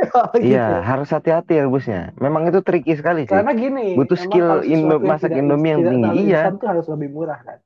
[0.01, 0.57] Oh, gitu.
[0.57, 2.17] Iya, harus hati-hati rebusnya.
[2.17, 3.37] Memang itu tricky sekali sih.
[3.37, 6.49] Karena gini, Butuh skill Indo- masak Indomie yang tinggi, iya.
[6.57, 7.61] tuh harus lebih murah kan.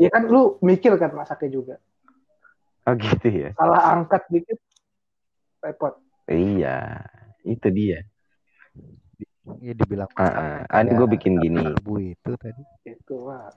[0.00, 1.76] Iya kan lu mikir kan masaknya juga.
[2.88, 3.52] Oh gitu ya.
[3.60, 4.56] Salah angkat dikit
[5.60, 6.00] repot.
[6.32, 7.04] Iya,
[7.44, 8.08] itu dia.
[9.62, 10.56] Ya dibilang Ah, ah.
[10.70, 11.74] Ah, ini gue bikin gini.
[11.82, 12.62] Bu itu tadi.
[12.86, 13.50] Itu lah.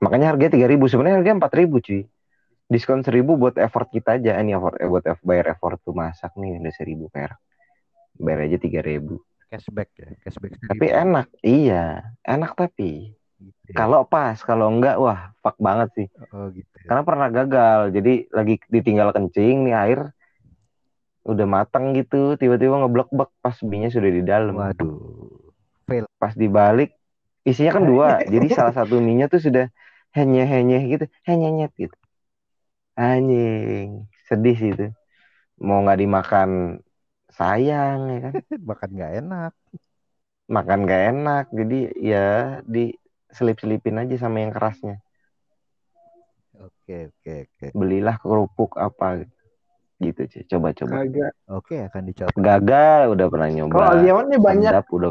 [0.00, 0.88] Makanya harganya tiga ribu.
[0.88, 2.04] Sebenarnya harganya empat ribu cuy.
[2.70, 4.36] Diskon seribu buat effort kita aja.
[4.40, 7.40] Ini effort eh, buat bayar effort tuh masak nih udah seribu perak.
[8.20, 9.20] Bayar aja tiga ribu.
[9.48, 10.60] Cashback ya, cashback.
[10.62, 13.74] Tapi enak, iya, enak tapi Gitu ya.
[13.74, 16.06] kalau pas, kalau enggak, wah, fuck banget sih.
[16.28, 16.68] Oh gitu.
[16.76, 16.86] ya.
[16.92, 20.00] Karena pernah gagal, jadi lagi ditinggal kencing nih air
[21.26, 24.54] udah matang gitu, tiba-tiba ngeblok-blok pas minyak sudah di dalam.
[24.56, 24.96] Waduh.
[26.20, 26.94] Pas dibalik
[27.48, 29.64] isinya kan dua, jadi salah satu minyak tuh sudah
[30.16, 31.96] henyeh-henyeh gitu, henyet gitu.
[33.00, 33.88] Anjing,
[34.28, 34.84] sedih sih itu.
[35.66, 36.50] Mau nggak dimakan
[37.38, 38.34] sayang ya kan,
[38.70, 39.52] Makan nggak enak.
[40.56, 41.78] makan gak enak, jadi
[42.10, 42.26] ya
[42.66, 44.98] diselip-selipin aja sama yang kerasnya.
[46.66, 47.66] Oke oke oke.
[47.80, 49.34] Belilah kerupuk apa gitu,
[50.00, 50.40] cuy.
[50.48, 50.94] coba-coba.
[51.04, 51.32] Agak.
[51.52, 52.32] Oke akan dicoba.
[52.32, 53.72] Gagal, udah pernah nyoba.
[53.76, 55.08] Kalau Aliawan nih banyak udah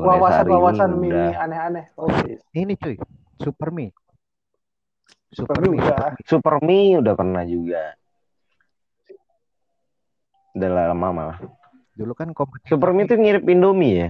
[0.90, 1.34] ini, mimi udah.
[1.46, 1.86] aneh-aneh.
[1.94, 2.32] Oke.
[2.58, 2.96] Ini cuy,
[3.38, 3.94] super mie.
[5.30, 5.80] Super Super mie mie.
[5.86, 6.10] udah.
[6.26, 6.86] super mie.
[6.90, 7.84] Mie udah pernah juga.
[10.58, 11.38] Udah lama malah.
[11.94, 12.74] Dulu kan kompetisi.
[12.74, 14.10] Super mie tuh mirip Indomie ya.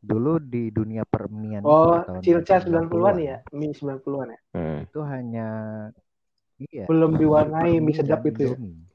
[0.00, 3.36] Dulu di dunia permian Oh, itu tahun Cilca 90-an 90-an, ya?
[3.52, 4.40] Mie 90-an ya?
[4.56, 4.78] Hmm.
[4.88, 5.48] Itu hanya
[6.56, 6.84] iya.
[6.88, 8.56] Belum diwarnai mie sedap itu ya?
[8.56, 8.88] Indomie.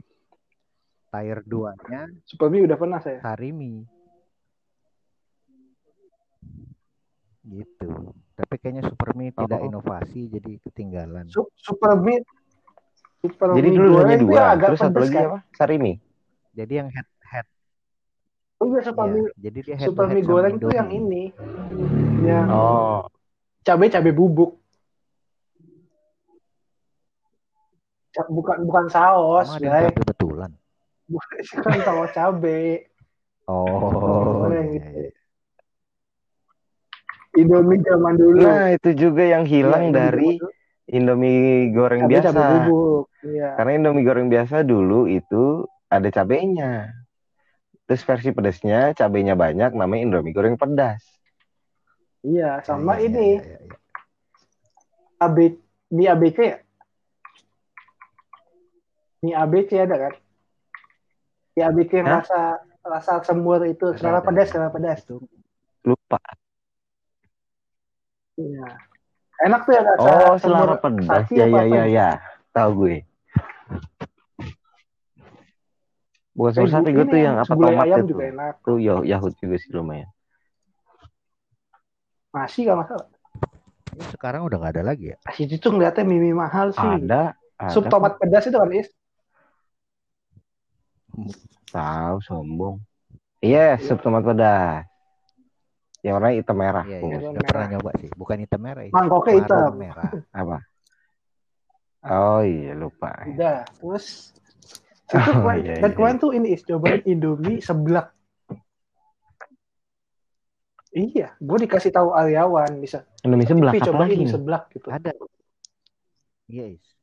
[1.16, 3.24] Tier 2-nya Super mie udah pernah saya.
[3.24, 3.88] Sarimi.
[7.41, 7.89] Gitu.
[8.36, 9.68] Tapi kayaknya super mie tidak Oh.
[9.70, 11.30] inovasi jadi ketinggalan.
[11.30, 12.20] Su- Super mie
[13.22, 14.41] Super Jadi dulu goreng hanya dua.
[14.51, 15.39] agak Terus satu lagi apa?
[15.51, 15.93] Sarimi.
[16.51, 17.47] Jadi yang head head
[18.55, 20.78] Oh iya, super ya, jadi dia head super to head mie sama goreng tuh Indomie.
[20.78, 21.24] yang ini.
[22.22, 23.01] Yang Oh,
[23.61, 24.51] cabai-cabai bubuk.
[28.11, 30.14] Ca- Bukan bukan yang guys.
[31.06, 32.89] Bukan kan saus cabai.
[33.45, 34.89] Oh, iya, gitu.
[34.89, 35.12] iya.
[37.36, 38.41] Indomie zaman dulu.
[38.41, 40.32] nah itu juga yang hilang Indomie dari.
[40.86, 42.28] Indomie goreng cabai biasa.
[42.32, 43.03] cabai bubuk.
[43.22, 43.49] Iya.
[43.60, 46.89] Karena Indomie goreng biasa dulu itu ada cabenya.
[47.86, 51.06] Terus versi pedasnya cabenya banyak namanya Indomie goreng pedas.
[52.26, 53.76] Iya, sama Iya, iya, ini iya, iya, iya.
[55.22, 55.38] AB
[55.93, 56.58] mie ABC ya?
[59.22, 60.14] Mie ABC ada kan?
[61.64, 62.20] ABC yang Hah?
[62.20, 62.39] rasa
[62.86, 64.99] rasa semur itu, selera pedas, selera pedas.
[65.08, 65.24] Itu
[65.88, 66.20] Lupa.
[68.36, 68.68] Iya.
[69.45, 71.26] Enak tuh ya rasa Oh, semur selera pedas.
[71.32, 72.10] Ya ya ya ya.
[72.51, 72.95] Tahu gue.
[76.36, 78.12] Bukan semur bu- gue tuh yang apa tomat ayam itu.
[78.12, 78.53] juga enak.
[78.68, 80.12] Tuh ya Yahut juga sih lumayan.
[82.36, 83.08] Masih gak masalah.
[83.95, 85.18] ini sekarang udah nggak ada lagi ya.
[85.24, 86.84] Masih itu ngeliatnya mie mahal sih.
[86.99, 87.32] Ada.
[87.56, 88.91] ada Sup tomat pedas itu kan, Is?
[91.70, 92.80] Tahu sombong.
[93.39, 94.88] Iya, sup tomat pedas.
[96.05, 96.86] Yang warna hitam merah.
[96.86, 97.49] Iya, iya, udah merah.
[97.49, 98.09] pernah nyoba sih.
[98.13, 98.91] Bukan hitam merah ya.
[98.93, 99.72] Mangkoknya hitam.
[99.76, 100.11] merah.
[100.32, 100.57] Apa?
[102.05, 103.11] Oh iya lupa.
[103.26, 104.32] Udah, terus
[105.18, 105.95] itu Oh, kemarin- iya, dan iya.
[105.97, 108.13] kemarin tuh ini Is, cobain Indomie seblak.
[110.95, 113.03] Iya, gue dikasih tahu Aryawan bisa.
[113.26, 114.88] Indomie sebelah Tapi lagi ini seblak gitu.
[114.88, 115.11] Ada.
[116.47, 116.94] Iya, Is.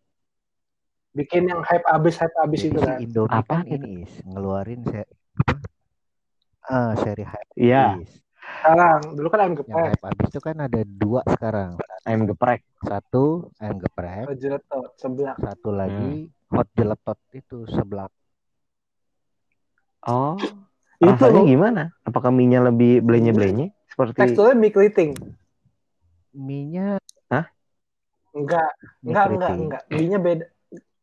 [1.13, 2.99] Bikin yang hype abis hype abis Jadi itu si kan.
[3.05, 5.05] Indomie Apa kan ini Is, ngeluarin apa?
[6.73, 8.01] Ah, seri hype Iya.
[8.43, 11.71] Sekarang dulu kan ayam Yang geprek, hype abis itu kan ada dua sekarang.
[12.09, 12.61] ayam geprek.
[12.83, 13.25] Satu
[13.61, 15.37] ayam geprek, jeletot, seblak.
[15.39, 18.11] satu lagi hot jeletot itu seblak.
[20.03, 20.35] Oh,
[20.99, 21.83] Itu rasanya gimana?
[22.03, 23.71] Apakah minyak lebih blenye-blenye?
[23.87, 25.11] Seperti teksturnya mie keriting.
[26.33, 26.99] Mie-nya
[28.33, 28.73] Enggak,
[29.05, 29.83] enggak, enggak, enggak.
[29.93, 30.47] Mie-nya beda.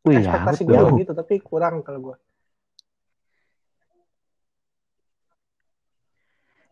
[0.00, 2.16] Wih, Ekspektasi Yahut gue gitu, tapi kurang kalau gue.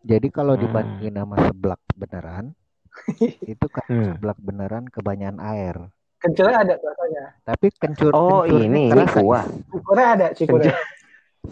[0.08, 0.62] Jadi kalau Hmm.
[0.64, 2.56] dibandingin sama seblak beneran,
[3.52, 4.16] itu kan Hmm.
[4.16, 5.76] seblak beneran kebanyakan air.
[6.18, 7.24] Kencelnya ada rasanya.
[7.44, 9.44] Tapi kencur Oh, kencurnya ini, ini kuah.
[9.70, 10.74] Cikurnya ada, cikurnya.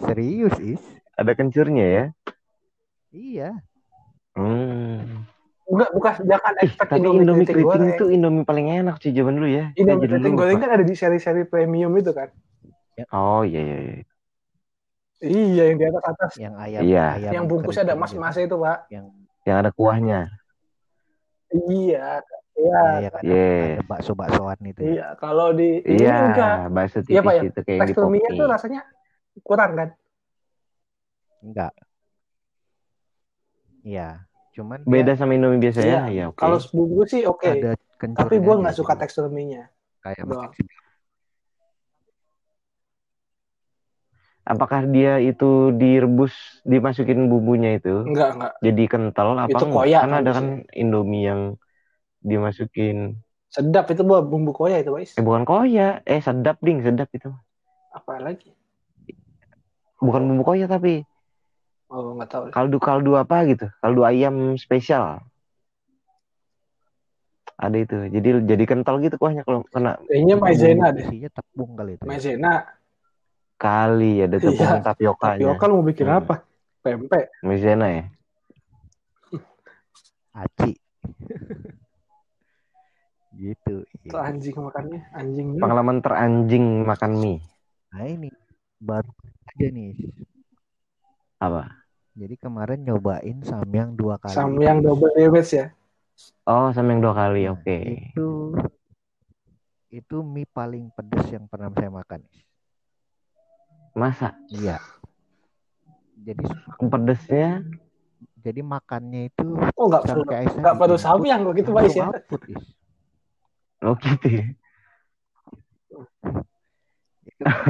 [0.03, 0.81] Serius, Is?
[1.13, 2.05] Ada kencurnya ya?
[3.13, 3.49] Iya.
[5.77, 7.93] Enggak, bukan jangan Ih, expect tapi Indomie, Indomie keriting keriting goreng.
[7.93, 9.65] itu Indomie paling enak sih zaman dulu ya.
[9.77, 12.33] Indomie keriting goreng kan ada di seri-seri premium itu kan.
[13.13, 13.95] Oh iya iya iya.
[15.17, 16.31] Iya, yang di atas atas.
[16.35, 17.05] Yang ayam, Iya.
[17.13, 18.17] ayam yang bungkusnya ada keriting gitu.
[18.17, 18.77] mas-masnya itu, Pak.
[18.89, 19.05] Yang
[19.45, 20.19] Yang ada kuahnya.
[21.47, 22.07] Iya,
[22.53, 22.77] iya.
[22.77, 23.69] ya, yang ada, Yes.
[23.77, 24.79] ada bakso-baksoan itu.
[24.81, 24.89] ya.
[24.89, 26.55] Iya, kalau di ini Iya, enggak.
[26.69, 27.49] bakso Iya, Pak, tipis ya.
[27.49, 28.37] itu kayak di Tekstur mie-nya Pocky.
[28.37, 28.81] tuh rasanya
[29.41, 29.89] kurang kan?
[31.39, 31.73] Enggak.
[33.81, 34.26] Iya.
[34.57, 36.17] Cuman Beda sama Indomie biasanya Iya.
[36.17, 36.41] ya oke.
[36.41, 37.45] Kalau bumbu sih oke.
[37.45, 39.69] ada kencurnya Tapi gue aja nggak suka tekstur mie-nya.
[40.01, 40.25] kayak
[44.47, 48.53] Apakah dia itu direbus dimasukin bumbunya itu Enggak, enggak.
[48.63, 49.75] jadi kental apa Itu enggak?
[49.75, 50.45] koyak Kan ada kan.
[50.71, 51.41] Indomie yang
[52.23, 53.19] dimasukin
[53.51, 55.15] Sedap itu buat bumbu koya itu, guys.
[55.15, 57.27] eh bukan koya, eh sedap ding, sedap itu.
[57.91, 58.55] Apa lagi?
[59.99, 61.03] Bukan bumbu koya tapi
[61.87, 62.43] Oh, nggak tahu.
[62.51, 65.23] kaldu-kaldu apa gitu, kaldu ayam spesial.
[67.55, 67.95] Ada itu.
[68.11, 71.01] Jadi jadi kental gitu kuahnya kalau kena Kayaknya maizena deh.
[71.01, 72.09] isinya tepung kali itu ya.
[72.09, 72.53] Maizena.
[73.57, 74.85] kali ada tepung Iya.
[74.85, 75.33] tapiokanya.
[75.41, 76.19] Tapioka lu mau bikin Hmm.
[76.21, 76.45] apa?
[76.83, 77.33] Pempek.
[77.41, 78.03] Maizena ya.
[80.37, 80.77] aci
[83.33, 84.21] gitu Itu iya.
[84.23, 85.01] anjing makannya.
[85.09, 85.47] Anjing.
[85.57, 87.39] Pengalaman teranjing makan mie.
[87.87, 88.29] nah ini
[88.77, 89.09] baru
[89.47, 89.95] aja nih
[91.39, 91.76] Apa?
[92.17, 95.69] Jadi kemarin nyobain samyang dua kali Samyang double damage ya.
[96.49, 97.45] Oh, sama yang dua kali.
[97.45, 97.77] Nah, Oke.
[98.09, 98.27] itu
[99.87, 102.19] itu mie paling pedas yang pernah saya makan
[103.95, 104.77] Masa iya
[106.17, 106.43] jadi
[106.77, 107.63] pedesnya
[108.41, 109.47] jadi makannya itu
[109.77, 110.25] Oh, nggak perlu.
[110.27, 112.07] Nggak perlu samyang begitu, Pak Is langsung ya.
[112.09, 112.63] output, Is.
[113.85, 114.45] oh gitu ya.
[115.87, 115.97] itu,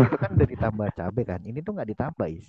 [0.08, 2.48] itu kan udah ditambah cabai kan ini tuh nggak ditambah is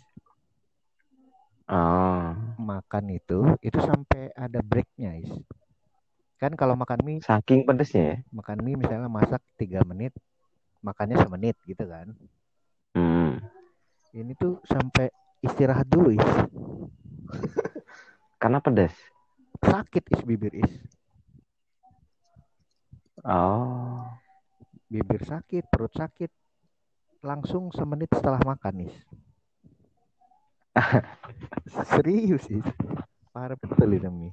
[1.68, 5.28] Oh, makan itu itu sampai ada breaknya is
[6.38, 8.16] kan kalau makan mie saking pedesnya ya.
[8.30, 10.16] makan mie misalnya masak tiga menit
[10.80, 12.16] makannya semenit gitu kan
[12.96, 13.36] Hmm.
[14.10, 16.28] ini tuh sampai istirahat dulu is
[18.40, 18.94] Karena pedas.
[19.60, 20.72] sakit is bibir is
[23.20, 24.08] Oh.
[24.88, 26.30] bibir sakit perut sakit
[27.20, 28.94] langsung semenit setelah makan is
[31.92, 32.66] serius is
[33.34, 34.32] parah betul ini mie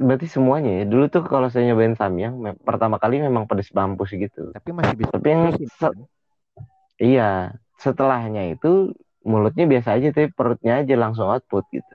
[0.00, 0.84] Berarti semuanya ya.
[0.88, 4.48] Dulu tuh kalau saya nyobain samyang, pertama kali memang pedes mampus gitu.
[4.56, 5.98] tapi masih bisa Tapi yang se- kan?
[6.96, 11.94] Iya, setelahnya itu mulutnya biasa aja, tapi perutnya aja langsung output gitu.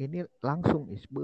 [0.00, 1.20] ini langsung is be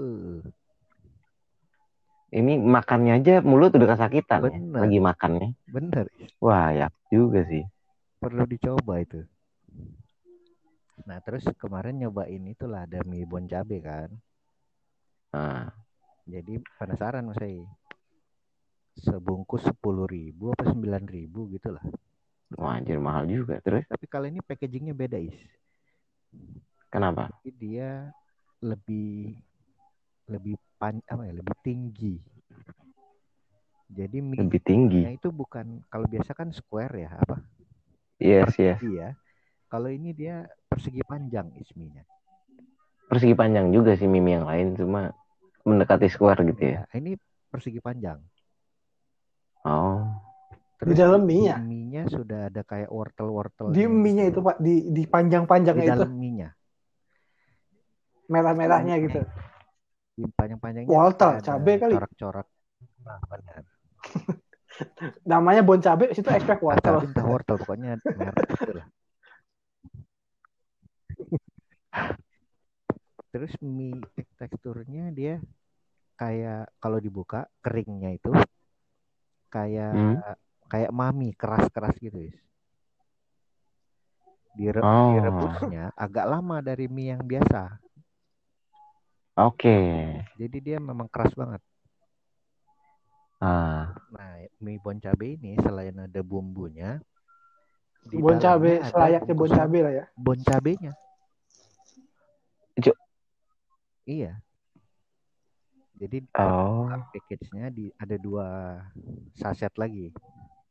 [2.27, 4.77] Ini makannya aja mulut udah kesakitan ya, Bener.
[4.83, 5.47] lagi makannya.
[5.65, 6.05] bener
[6.43, 7.63] Wah, ya juga sih.
[8.21, 9.23] perlu dicoba itu
[11.07, 14.11] nah terus kemarin nyobain itulah ada mie bon cabe kan
[15.27, 15.69] Nah,
[16.25, 17.61] jadi penasaran mas saya
[18.97, 21.83] sebungkus sepuluh ribu apa sembilan ribu gitu lah
[22.57, 23.61] wah, anjir mahal juga.
[23.61, 25.35] Terus tapi kali ini packagingnya beda is
[26.89, 27.29] kenapa?
[27.43, 28.09] Jadi dia
[28.65, 29.37] lebih
[30.27, 32.17] lebih pan apa ya lebih tinggi
[33.87, 35.01] jadi mie Lebih tinggi.
[35.07, 37.37] itu bukan kalau biasa kan square ya apa
[38.17, 38.81] Yes, yes.
[38.81, 39.13] iya
[39.69, 42.03] kalau ini dia persegi panjang isminya
[43.07, 45.15] Persegi panjang juga sih mimi yang lain, cuma
[45.63, 46.83] mendekati square gitu ya.
[46.83, 47.15] ya ini
[47.47, 48.19] persegi panjang
[49.63, 50.03] Oh,
[50.79, 51.55] Di dalam mie-nya?
[51.57, 54.59] di mie-nya sudah ada kayak wortel-wortel Di mie-nya itu, Pak.
[54.59, 55.93] Di, di di panjang-panjangnya itu.
[55.93, 56.49] dalam mie-nya
[58.27, 59.23] Merah-merahnya gitu.
[60.13, 61.93] di panjang-panjangnya Wortel, cabe kali.
[61.95, 62.47] corak-corak
[63.01, 63.63] nah, benar
[65.31, 67.01] Namanya bon cabe, situ expect wortel.
[67.23, 68.87] wortel pokoknya merah itu lah
[73.29, 74.01] terus mie
[74.35, 75.37] teksturnya dia
[76.17, 78.31] kayak kalau dibuka keringnya itu
[79.47, 80.17] kayak Hmm.
[80.67, 82.37] kayak mami keras-keras gitu is
[84.57, 85.13] Dire- Oh.
[85.13, 87.77] direbusnya agak lama dari mie yang biasa
[89.37, 89.77] oke.
[90.33, 91.61] jadi dia memang keras banget
[93.37, 96.97] Ah, nah mie bon cabe ini selain ada bumbunya
[98.01, 100.05] di Bon cabe, selayaknya bon cabe lah ya.
[100.17, 100.91] bon cabenya.
[102.77, 102.97] Cuk.
[104.07, 104.39] Iya.
[105.97, 108.77] Jadi oh, package-nya di ada dua
[109.33, 110.13] saset lagi.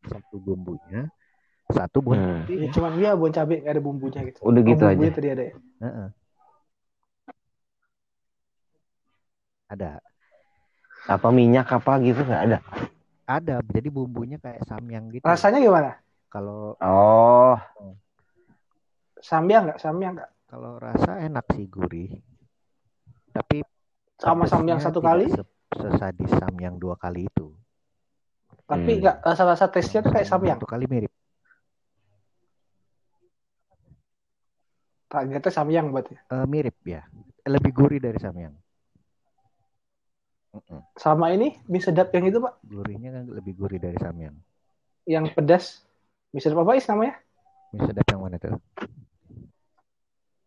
[0.07, 1.11] Satu bumbunya,
[1.67, 2.47] satu bon Hmm.
[2.47, 4.39] Ya, cuman dia bon cabe, nggak ada bumbunya gitu.
[4.47, 4.95] udah Oh, gitu aja.
[4.95, 5.55] bumbunya tadi ada ya.
[5.83, 6.09] Heeh.
[9.67, 9.91] Ada.
[11.11, 12.59] Apa minyak apa gitu nggak ada?
[13.27, 13.59] Ada.
[13.67, 15.27] Jadi bumbunya kayak samyang gitu.
[15.27, 15.99] Rasanya gimana?
[16.31, 17.59] Kalau Oh,
[19.19, 19.83] Samyang nggak?
[19.83, 20.31] Samyang nggak?
[20.47, 22.11] Kalau rasa enak sih gurih.
[23.35, 23.61] Tapi
[24.17, 25.27] Sama samyang pedesnya satu kali?
[25.29, 27.53] se- sesadis samyang dua kali itu.
[28.67, 29.01] Tapi Hmm.
[29.05, 30.59] nggak rasa-rasa taste-nya tuh kayak samyang.
[30.59, 31.13] Satu kali mirip.
[35.07, 36.19] Targetnya samyang buat ya.
[36.35, 37.07] Eh, mirip ya.
[37.47, 38.55] Lebih gurih dari samyang.
[40.57, 40.81] Mm-mm.
[40.97, 44.35] Sama ini mie sedap yang itu pak, Gurihnya kan lebih gurih dari samyang.
[45.07, 45.87] yang pedas.
[46.35, 47.15] Mie sedap apa is namanya?
[47.71, 48.57] Mie sedap yang mana tuh?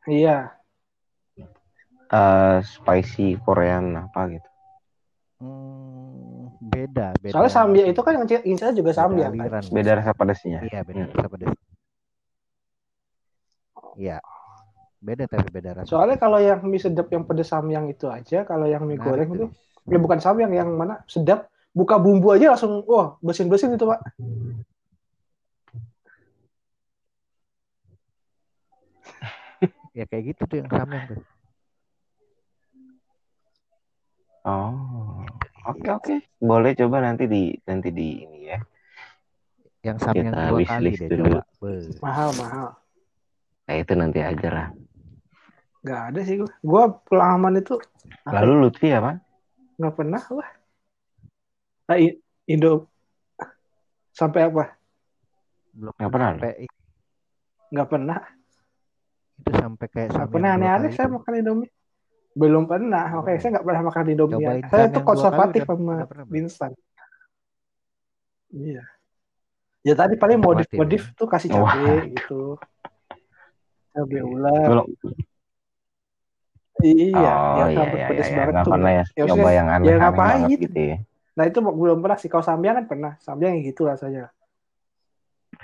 [0.10, 0.38] Iya.
[2.10, 4.50] eh, spicy Korean apa gitu.
[5.40, 7.32] Hmm, beda, beda.
[7.32, 8.26] Soalnya samyang itu kan yang
[8.74, 9.62] juga beda samyang kan.
[9.70, 10.60] Beda rasa pedasnya.
[10.66, 11.14] Iya, beda Hmm.
[11.14, 11.50] rasa pedas.
[13.96, 14.18] Iya.
[15.00, 15.88] Beda tapi beda rasa.
[15.88, 16.24] Soalnya pedas.
[16.28, 19.46] kalau yang mie sedap yang pedes samyang itu aja, kalau yang mie Menarik goreng itu
[19.48, 19.94] Riz.
[19.94, 24.02] ya bukan samyang yang mana sedap, buka bumbu aja langsung wah bersin-bersin itu, Pak.
[29.98, 31.20] Ya kayak gitu tuh yang samyang tuh.
[34.48, 35.26] Oh.
[35.68, 36.16] Oke oke.
[36.40, 38.60] Boleh coba nanti di nanti di ini ya.
[39.84, 41.40] Yang samyang Kita dua kali deh dulu.
[41.60, 42.00] coba.
[42.02, 42.68] Mahal, mahal.
[43.70, 44.68] Nah, itu nanti aja lah.
[45.86, 46.52] Nggak ada sih gua.
[46.66, 47.76] Gua pengalaman itu
[48.26, 49.22] apa Lalu Lutfi apa?
[49.80, 50.50] nggak pernah wah.
[51.88, 51.98] Nah,
[52.52, 52.92] Indo
[54.12, 54.76] sampai apa?
[55.72, 56.30] Belum Nggak pernah.
[56.36, 56.54] sampai
[57.70, 58.20] Nggak pernah.
[59.40, 61.72] Itu sampai kayak samyang pernah aneh-aneh saya makan Indomie.
[62.36, 63.06] Belum pernah.
[63.20, 64.36] Oke, saya nggak pernah makan Indomie.
[64.38, 65.96] Cobain Saya itu konservatif udah- sama
[66.36, 66.72] instan.
[68.50, 68.84] Iya.
[69.80, 71.16] Ya tadi paling Konservatif, modif-modif ya.
[71.16, 72.42] tuh kasih cabe gitu.
[73.96, 74.68] Cabe ular.
[74.68, 74.88] Belum.
[76.80, 78.36] Iya, oh yang iya sampai iya pedes iya.
[78.40, 78.72] banget Nggak tuh.
[78.72, 79.04] pernah ya.
[79.04, 80.64] Ya, Coba maksudnya, yang ya aneh-aneh ngapain banget gitu.
[80.68, 80.98] gitu ya.
[81.36, 82.30] Nah itu belum pernah sih.
[82.32, 83.12] Kalau samyang kan pernah.
[83.20, 84.24] Samyang yang gitu rasanya.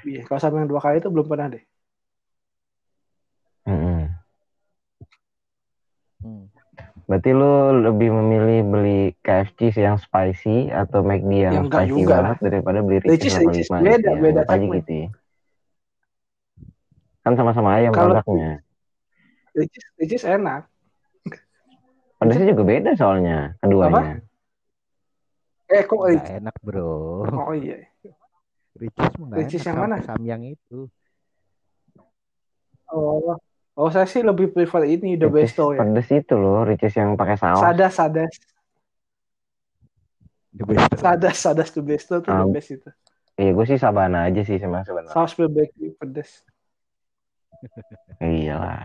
[0.03, 1.63] Iya, kalau samyang dua kali itu belum pernah deh.
[3.65, 4.01] Mm-mm.
[6.21, 6.45] Hmm.
[7.05, 7.53] Berarti lu
[7.85, 12.79] lebih memilih beli KFC yang spicy atau McD yang Ya, enggak spicy juga banget daripada
[12.81, 13.67] beli Ricis, Ricis Ricis.
[13.69, 14.17] 85 gitu Beda, ya.
[14.17, 15.07] beda aja gitu ya.
[17.21, 18.51] Kan sama-sama ayam Kalau- produknya.
[19.53, 20.61] Ricis, Ricis enak.
[22.15, 24.23] Pedasnya juga beda soalnya keduanya.
[25.67, 26.33] Eh kok Nggak Ricis?
[26.41, 26.89] enak bro.
[27.29, 27.77] Oh iya.
[28.75, 30.01] Ricis mah Ricis yang mana?
[30.01, 30.89] samyang itu.
[32.89, 33.37] Oh,
[33.75, 35.83] oh saya sih lebih prefer ini the Ricis besto ya.
[35.83, 37.59] pedes itu loh, Ricis yang pakai saus.
[37.59, 38.33] Sadas, sadas,
[40.55, 40.95] The best.
[41.03, 42.89] sadas, sadas the besto tuh the Um, best itu.
[43.35, 45.11] Iya, gue sih sabana aja sih sama sebenarnya.
[45.11, 46.47] Saus barbecue pedes.
[48.23, 48.83] Iya lah.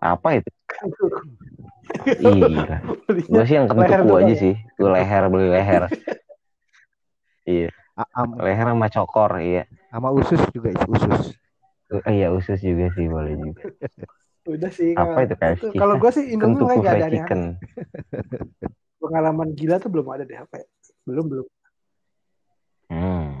[0.00, 0.48] Apa itu?
[2.16, 2.80] Iya.
[3.28, 4.40] Gue sih yang kentuku aja ya?
[4.40, 4.54] sih.
[4.80, 5.82] Gue leher beli leher.
[7.44, 7.68] iya,
[8.00, 9.68] A- am- leher sama cokor, iya.
[9.92, 11.36] sama usus juga itu usus.
[12.02, 13.62] Uh, iya usus juga sih boleh juga.
[14.44, 14.92] Udah sih.
[14.92, 15.64] Apa kalau- itu KFC?
[15.78, 17.40] Kalau gue sih Indomie nggak ada chicken.
[19.04, 20.66] Pengalaman gila tuh belum ada deh apa ya?
[21.04, 21.46] Belum belum.
[22.88, 23.32] Hmm.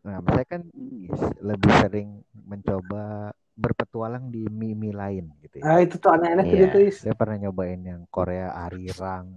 [0.00, 0.64] Nah, saya kan
[1.44, 5.64] lebih sering mencoba berpetualang di mie-mie lain gitu ya.
[5.68, 6.64] Nah itu tuh aneh-aneh tuh Iya.
[6.72, 6.78] gitu.
[6.88, 6.96] Is.
[7.04, 9.28] Saya pernah nyobain yang Korea arirang,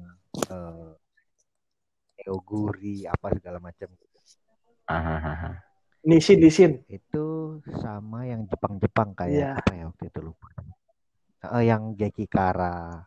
[0.47, 0.91] eh,
[2.24, 3.91] neoguri, apa segala macam.
[4.88, 5.72] Ahaha.
[6.04, 6.72] Nisin, nisin.
[6.91, 9.60] Itu sama yang Jepang-Jepang kayak Iya.
[9.64, 10.47] apa ya waktu itu lupa.
[11.43, 13.04] Eh, yang Geki Kara,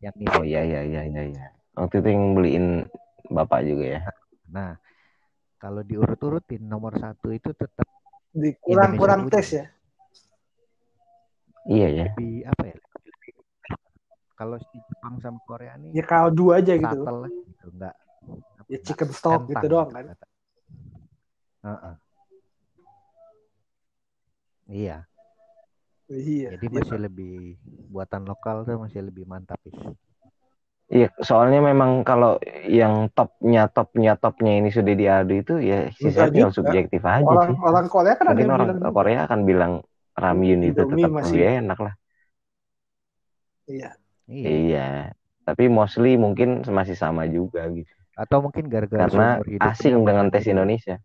[0.00, 1.44] yang Oh iya iya iya iya iya.
[1.76, 2.66] Waktu itu yang beliin
[3.28, 4.00] bapak juga ya.
[4.48, 4.72] Nah,
[5.60, 7.84] kalau diurut-urutin nomor satu itu tetap
[8.32, 9.64] Di kurang kurang tes ya.
[11.66, 12.06] Iya ya.
[12.12, 12.76] lebih apa ya?
[14.36, 17.00] Kalau si Jepang sama Korea nih Ya kaldu aja gitu.
[17.04, 17.94] gitu, enggak
[18.68, 20.04] Ya enggak chicken stock gitu doang kan.
[20.12, 20.26] kata.
[21.64, 21.94] Heeh.
[24.66, 25.06] Iya,
[26.10, 26.58] Iya.
[26.58, 27.34] jadi masih lebih
[27.90, 29.74] buatan lokal tuh masih lebih mantap is.
[30.86, 36.52] Iya, soalnya memang kalau yang topnya topnya topnya ini sudah diadu itu ya sisanya tinggal
[36.54, 36.58] juga.
[36.62, 37.58] subjektif aja Orang sih.
[37.58, 38.94] orang Korea kan ada Mungkin yang orang bilang gitu.
[38.94, 39.72] Korea akan bilang
[40.14, 41.94] ramyun itu Indomie tetap masih- lebih enak lah.
[43.66, 43.90] Iya.
[44.26, 44.46] Iya.
[44.46, 44.88] Iya.
[45.42, 47.90] Tapi mostly mungkin masih sama juga gitu.
[48.14, 51.02] Atau mungkin gara-gara Karena asing dengan tes itu Indonesia.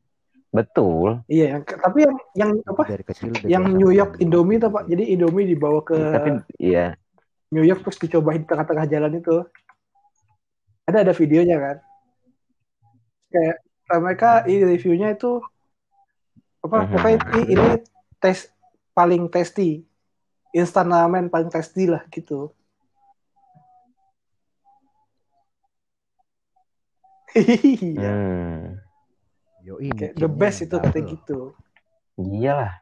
[0.51, 1.23] Betul.
[1.31, 2.83] Iya, yang, tapi yang yang apa?
[2.83, 4.83] dari kecil Yang New York Indomie tuh Pak.
[4.91, 6.29] Jadi Indomie dibawa ke Tapi
[6.59, 6.91] iya.
[7.55, 9.47] New York terus dicobain di tengah-tengah jalan itu.
[10.91, 11.77] Ada ada videonya kan.
[13.31, 15.39] Kayak eh, mereka ini reviewnya itu
[16.67, 16.77] apa?
[16.83, 16.89] Mhm.
[16.99, 17.67] Pokoknya ini, ini
[18.19, 18.51] tes
[18.91, 19.87] paling tasty.
[20.51, 22.51] Instan ramen paling tasty lah gitu.
[27.31, 28.11] Iya.
[28.11, 28.80] Hmm.
[29.71, 31.39] Yoi, Kayak the best itu katanya gitu.
[32.19, 32.73] Iyalah.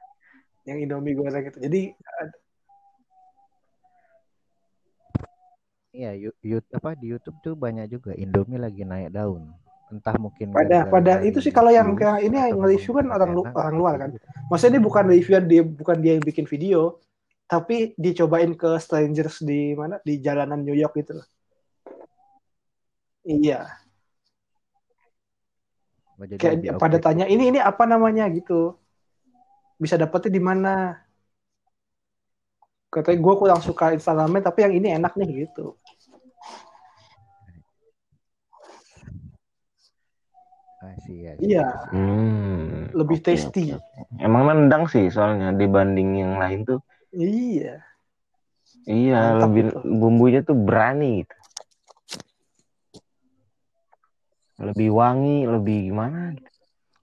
[0.66, 1.60] Yang Indomie goreng itu.
[1.62, 1.82] Jadi
[5.90, 9.50] Iya, yu- apa di YouTube tuh banyak juga Indomie lagi naik daun.
[9.90, 13.32] Entah mungkin pada gara-gara pada itu sih kalau yang kayak ini yang nge-review kan orang
[13.34, 14.10] lu, orang luar kan.
[14.54, 17.02] Maksudnya ini bukan reviewan dia bukan dia yang bikin video,
[17.50, 21.28] tapi dicobain ke strangers di mana di jalanan New York gitu loh.
[23.26, 23.66] Iya,
[26.36, 28.76] kayak lebih pada tanya ini ini apa namanya gitu.
[29.80, 30.76] Bisa dapetnya di mana?
[32.90, 35.78] katanya gue kurang suka instan ramen tapi yang ini enak nih gitu
[40.80, 41.36] Asia.
[41.44, 41.68] Iya.
[41.92, 42.88] Hmm.
[42.96, 43.84] lebih oke, tasty oke.
[44.16, 46.80] Emang nendang sih soalnya dibanding yang lain tuh.
[47.12, 47.84] iya
[48.88, 49.78] Iya, Mantap lebih itu.
[49.86, 51.36] bumbunya tuh berani gitu.
[54.60, 56.36] Lebih wangi, lebih gimana.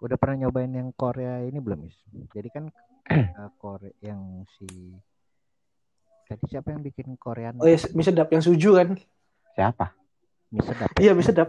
[0.01, 1.97] Udah pernah nyobain yang Korea ini belum, Is?
[2.37, 2.65] Jadi kan
[3.13, 4.69] eh, Korea yang si
[6.27, 8.99] tadi siapa yang bikin Korean oh ya mie sedap yang suju kan
[9.55, 9.95] Siapa?
[10.51, 10.91] mie sedap?
[10.99, 11.17] iya ya?
[11.17, 11.49] mie sedap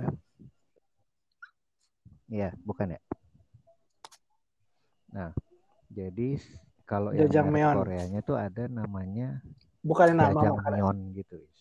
[2.27, 2.99] Iya, bukan ya?
[5.15, 5.31] Nah,
[5.87, 6.35] jadi
[6.83, 9.39] kalau yang merek Koreanya tuh ada namanya
[9.79, 11.35] bukan nama makanan jajangmyeon gitu.
[11.39, 11.59] Is.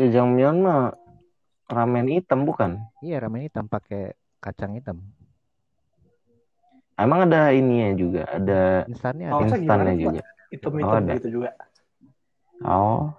[0.00, 0.96] Jajangmyeon mah
[1.66, 2.80] ramen hitam bukan?
[3.02, 4.98] Iya, ramen hitam pakai kacang hitam.
[6.96, 9.52] Emang ada ininya juga, ada Instannya Oh, ada.
[9.52, 10.20] instannya juga.
[10.48, 11.12] hitam Oh, ada.
[11.20, 11.50] gitu juga
[12.64, 13.12] Oh,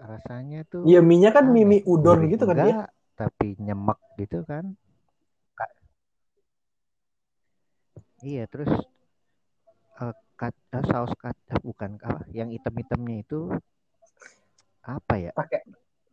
[0.00, 2.88] Rasanya tuh Iya mie nya kan mie mie udon gitu kan dia enggak,
[3.20, 4.64] tapi nyemek gitu kan.
[5.58, 5.76] Ka-
[8.24, 8.70] Iya, terus
[10.00, 13.52] eh, kat- eh, saus kat eh, bukan apa yang hitam-hitamnya itu
[14.82, 15.32] apa ya?
[15.32, 15.60] pakai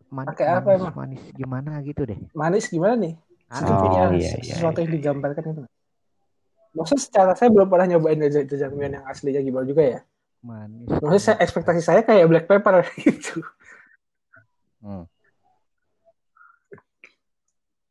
[0.08, 0.94] Man- Pakai apa manis, emang?
[0.96, 2.20] manis gimana gitu deh.
[2.32, 3.14] manis gimana nih
[3.48, 3.90] Aneh Oh, deh.
[3.92, 5.64] Sesuatu- iya, iya, sesuatu yang digambarkan itu
[6.72, 10.00] maksudnya secara saya belum pernah nyobain jajang- jajangmyeon yang aslinya gimana juga ya
[10.40, 10.88] Manis.
[10.94, 13.44] maksudnya saya, ekspektasi saya kayak black pepper gitu
[14.78, 15.04] Hmm.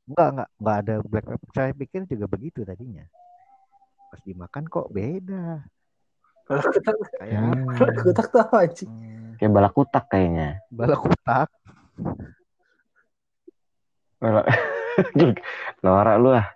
[0.07, 1.49] Enggak, enggak, enggak ada black pepper.
[1.51, 3.03] Saya pikir juga begitu tadinya.
[4.07, 5.67] Pas dimakan kok beda.
[6.47, 7.43] kalau kutak Kayak
[8.07, 10.61] kutak tuh apa anjing Hmm, kayak balakutak kayaknya.
[10.69, 11.49] bala kutak.
[14.17, 14.49] Bala-
[15.85, 16.47] Norak lu ah.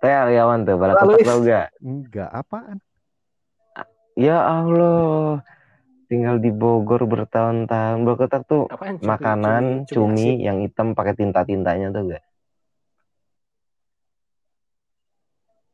[0.00, 1.66] Teh Aliawan tuh, balakutak Lalu, tau gak?
[1.78, 2.78] Enggak, apaan?
[4.16, 5.44] Ya Allah,
[6.08, 8.02] tinggal di Bogor bertahun-tahun.
[8.02, 8.96] Balakutak tuh Apaan?
[8.96, 10.44] Cumi- makanan cumi- cumi, asin.
[10.44, 12.24] yang hitam pakai tinta-tintanya tuh gak?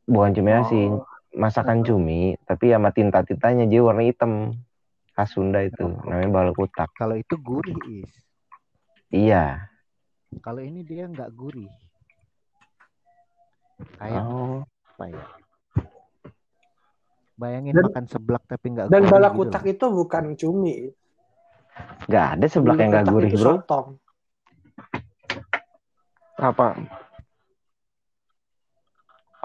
[0.06, 4.54] Bukan cumi asin, Oh, masakan cumi, tapi sama tinta-tintanya jadi warna hitam.
[5.16, 6.92] Khas Sunda itu, namanya balakutak.
[6.92, 8.12] Kalau itu gurih, Is.
[9.08, 9.64] Iya.
[10.44, 11.72] Kalau ini dia enggak gurih.
[13.96, 14.60] Kayak Oh,
[14.92, 15.24] apa ya?
[17.36, 19.72] Bayangin Dan- makan seblak tapi enggak dan gitu kutak loh.
[19.72, 20.74] itu bukan cumi
[22.08, 23.52] nggak ada seblak yang nggak gurih itu bro.
[23.60, 23.86] sotong
[26.40, 26.66] Apa?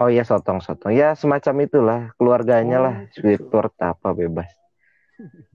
[0.00, 0.96] Oh iya sotong sotong.
[0.96, 2.94] Ya semacam itulah keluarganya Oh, lah.
[3.12, 3.44] gitu.
[3.44, 4.48] Squidward apa bebas.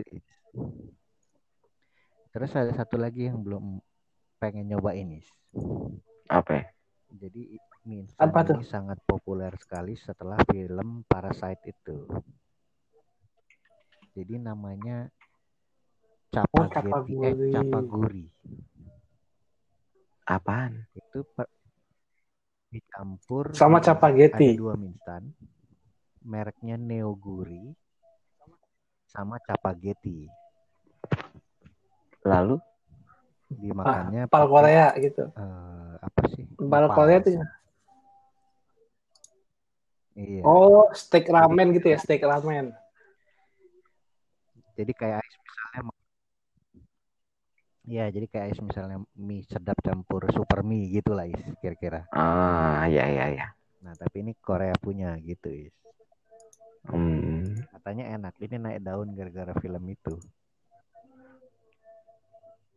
[0.00, 0.28] Gitu, Is.
[2.28, 3.82] Terus ada satu lagi yang belum
[4.38, 5.26] pengen nyobain, Is.
[6.28, 6.50] Apa?
[6.54, 6.64] ya?
[7.08, 8.60] Jadi mie instan Apa tuh?
[8.60, 12.04] ini sangat populer sekali setelah film Parasite itu.
[14.12, 15.08] Jadi namanya
[16.28, 17.24] Oh, Capageti, Capaguri.
[17.24, 18.24] eh Capaguri.
[20.28, 20.84] Apaan?
[20.92, 21.48] Itu per-
[22.68, 24.52] dicampur Sama Capageti.
[24.52, 25.32] Ada dua mie instan.
[26.20, 27.72] Mereknya Neoguri
[29.08, 30.28] sama Capageti.
[32.22, 32.60] Lalu?
[33.48, 36.44] Dimakannya pal pakai, Korea gitu eh, apa sih?
[36.60, 36.92] pal.
[36.92, 37.32] Korea tuh
[40.18, 40.42] Iya.
[40.42, 42.74] oh steak ramen gitu ya steak ramen
[44.78, 45.82] Jadi kayak Ais misalnya
[47.88, 52.04] Iya, jadi kayak Ais misalnya mie sedap campur super mie gitu lah Is, kira-kira.
[52.12, 53.48] Ah ya ya ya.
[53.80, 55.72] Nah, tapi ini Korea punya gitu Is.
[56.88, 57.44] Hmm.
[57.70, 58.34] Katanya enak.
[58.38, 60.14] Ini naik daun gara-gara film itu.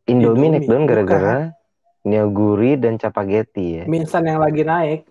[0.04, 1.36] Indomie, Indomie, naik daun gara-gara
[2.02, 3.84] Neoguri dan Capageti ya.
[3.86, 5.06] mie instan yang lagi naik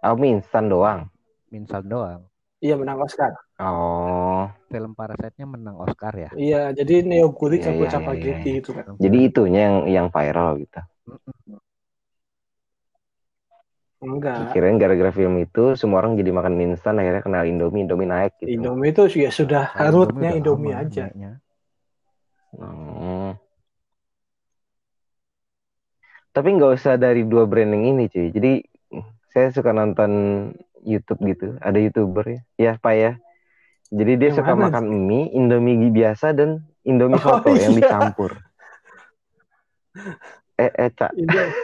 [0.00, 1.10] Oh mie instan doang.
[1.48, 2.22] Mie instan doang.
[2.58, 4.46] iya menang Oscar Oh.
[4.68, 6.30] Film Parasite-nya menang Oscar ya.
[6.32, 8.56] iya jadi neoguri Iya, campur iya, capageti iya.
[8.56, 10.78] gitu kan Jadi itunya yang yang viral gitu.
[13.98, 18.06] Enggak Kirain gara-gara film itu semua orang jadi makan mie instan akhirnya kenal Indomie, Indomie
[18.06, 18.54] naik gitu.
[18.54, 21.32] Indomie itu ya sudah harutnya udah Indomie lama aja naiknya.
[22.58, 23.34] Oh.
[26.30, 28.30] Tapi nggak usah dari dua branding ini cuy.
[28.30, 28.52] Jadi
[29.34, 30.10] saya suka nonton
[30.86, 31.58] YouTube gitu.
[31.58, 33.12] Ada youtuber ya, ya Pak ya.
[33.88, 34.62] Jadi dia Yang suka mana?
[34.70, 37.82] makan mie, Indomie biasa dan Indomie Oh, soto yang iya.
[37.82, 38.38] dicampur.
[40.58, 41.54] Eh, eh, Cak, Indo-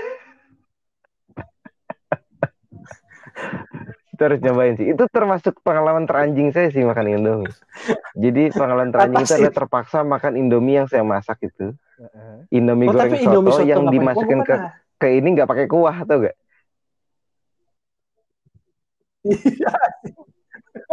[4.14, 4.87] kita harus nyobain sih.
[4.91, 7.53] Itu termasuk pengalaman teranjing saya sih makan Indomie.
[8.14, 9.39] Jadi pengalaman teranjing Apa itu sih?
[9.43, 11.77] adalah terpaksa makan Indomie yang saya masak itu.
[12.51, 14.72] Indomie oh goreng tapi Indomie soto yang dimasukin ke pernah.
[14.99, 16.37] ke ini nggak pakai kuah atau gak?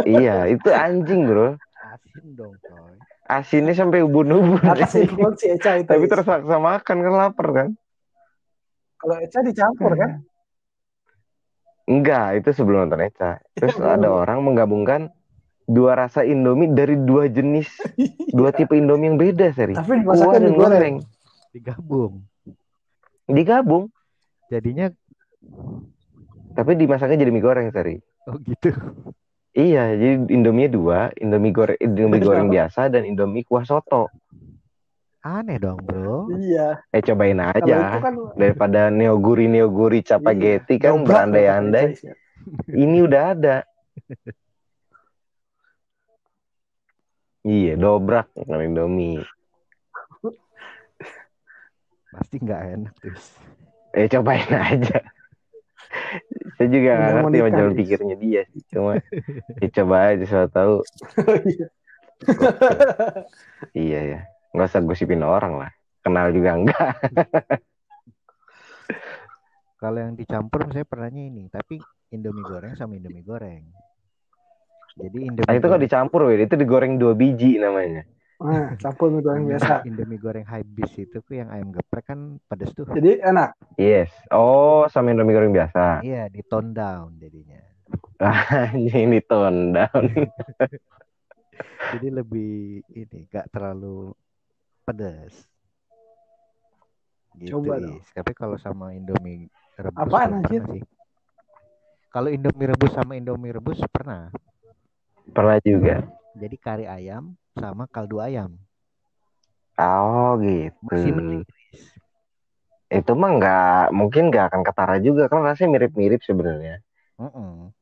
[0.07, 1.59] iya, itu anjing, Bro.
[1.84, 2.95] Asin dong, coy.
[3.27, 4.59] Asinnya sampai ubun-ubun.
[4.63, 5.88] Eca itu.
[5.88, 7.69] Tapi terpaksa makan kan lapar kan?
[8.99, 10.23] Kalau Eca dicampur kan?
[11.91, 13.43] Enggak, itu sebelum nonton Eca.
[13.51, 15.11] Terus Iya, ada orang menggabungkan
[15.67, 17.67] dua rasa Indomie dari dua jenis,
[18.37, 19.75] dua tipe Indomie yang beda, seri.
[19.75, 20.95] Tapi Kuah dimasaknya dan goreng.
[21.51, 22.13] Digabung.
[23.27, 23.83] Digabung,
[24.51, 24.91] Jadinya
[26.51, 27.95] tapi dimasaknya jadi mie goreng, seri.
[28.27, 28.71] oh gitu.
[29.51, 34.07] Iya, jadi Indomie dua, Indomie goreng, Indomie goreng biasa dan Indomie kuah soto.
[35.22, 36.34] Aneh dong, Bro.
[36.34, 36.82] Iya.
[36.89, 38.01] Eh cobain aja.
[38.01, 41.93] kan Daripada neoguri neoguri capageti iya, kan dobrak berandai-andai.
[42.74, 43.57] Ini udah ada.
[47.45, 49.22] Iya, dobrak bukan Indomie.
[52.09, 53.38] Pasti nggak enak, terus.
[53.93, 54.99] Eh cobain aja.
[56.57, 57.78] Saya juga nggak ngerti sama nikah, jalan Is.
[57.78, 58.61] pikirnya dia sih.
[58.74, 58.91] Cuma
[59.61, 60.76] ya coba aja siapa tahu.
[61.41, 61.67] Iya.
[63.74, 64.22] Iya ya.
[64.51, 65.71] Nggak usah gosipin orang lah.
[66.01, 66.91] Kenal juga enggak.
[69.81, 71.81] Kalau yang dicampur saya pernahnya ini, tapi
[72.13, 73.65] Indomie goreng sama Indomie goreng.
[74.93, 76.39] Jadi Indomie Nah, itu kalau goreng- dicampur, Wid.
[76.45, 78.05] Itu digoreng dua biji namanya.
[78.41, 79.73] Nah, campur mie goreng Indomie- biasa.
[79.85, 82.85] Indomie goreng high bis itu tuh yang ayam geprek kan pedes tuh.
[82.89, 83.57] Jadi enak.
[83.73, 84.13] Yes.
[84.29, 86.01] Oh, sama Indomie goreng biasa.
[86.01, 87.61] Iya, di tone down jadinya.
[88.77, 90.03] Ini tone down.
[91.91, 94.13] Jadi lebih ini gak terlalu
[94.86, 95.34] pedas.
[97.39, 97.99] Gitu, Coba dong.
[98.15, 99.47] Tapi kalau sama Indomie
[99.79, 100.61] rebus Apaan, anjir?
[100.71, 100.84] sih.
[102.13, 104.27] Kalau Indomie rebus sama Indomie rebus pernah.
[105.36, 105.95] Pernah juga.
[106.41, 107.23] Jadi kari ayam
[107.55, 108.51] sama kaldu ayam.
[109.79, 110.95] Oh, gitu.
[110.95, 111.43] Masih mending.
[112.97, 115.23] Itu mah nggak, mungkin nggak akan ketara juga.
[115.32, 116.75] Kan rasanya mirip-mirip sebenarnya.
[117.19, 117.73] Mm-mm.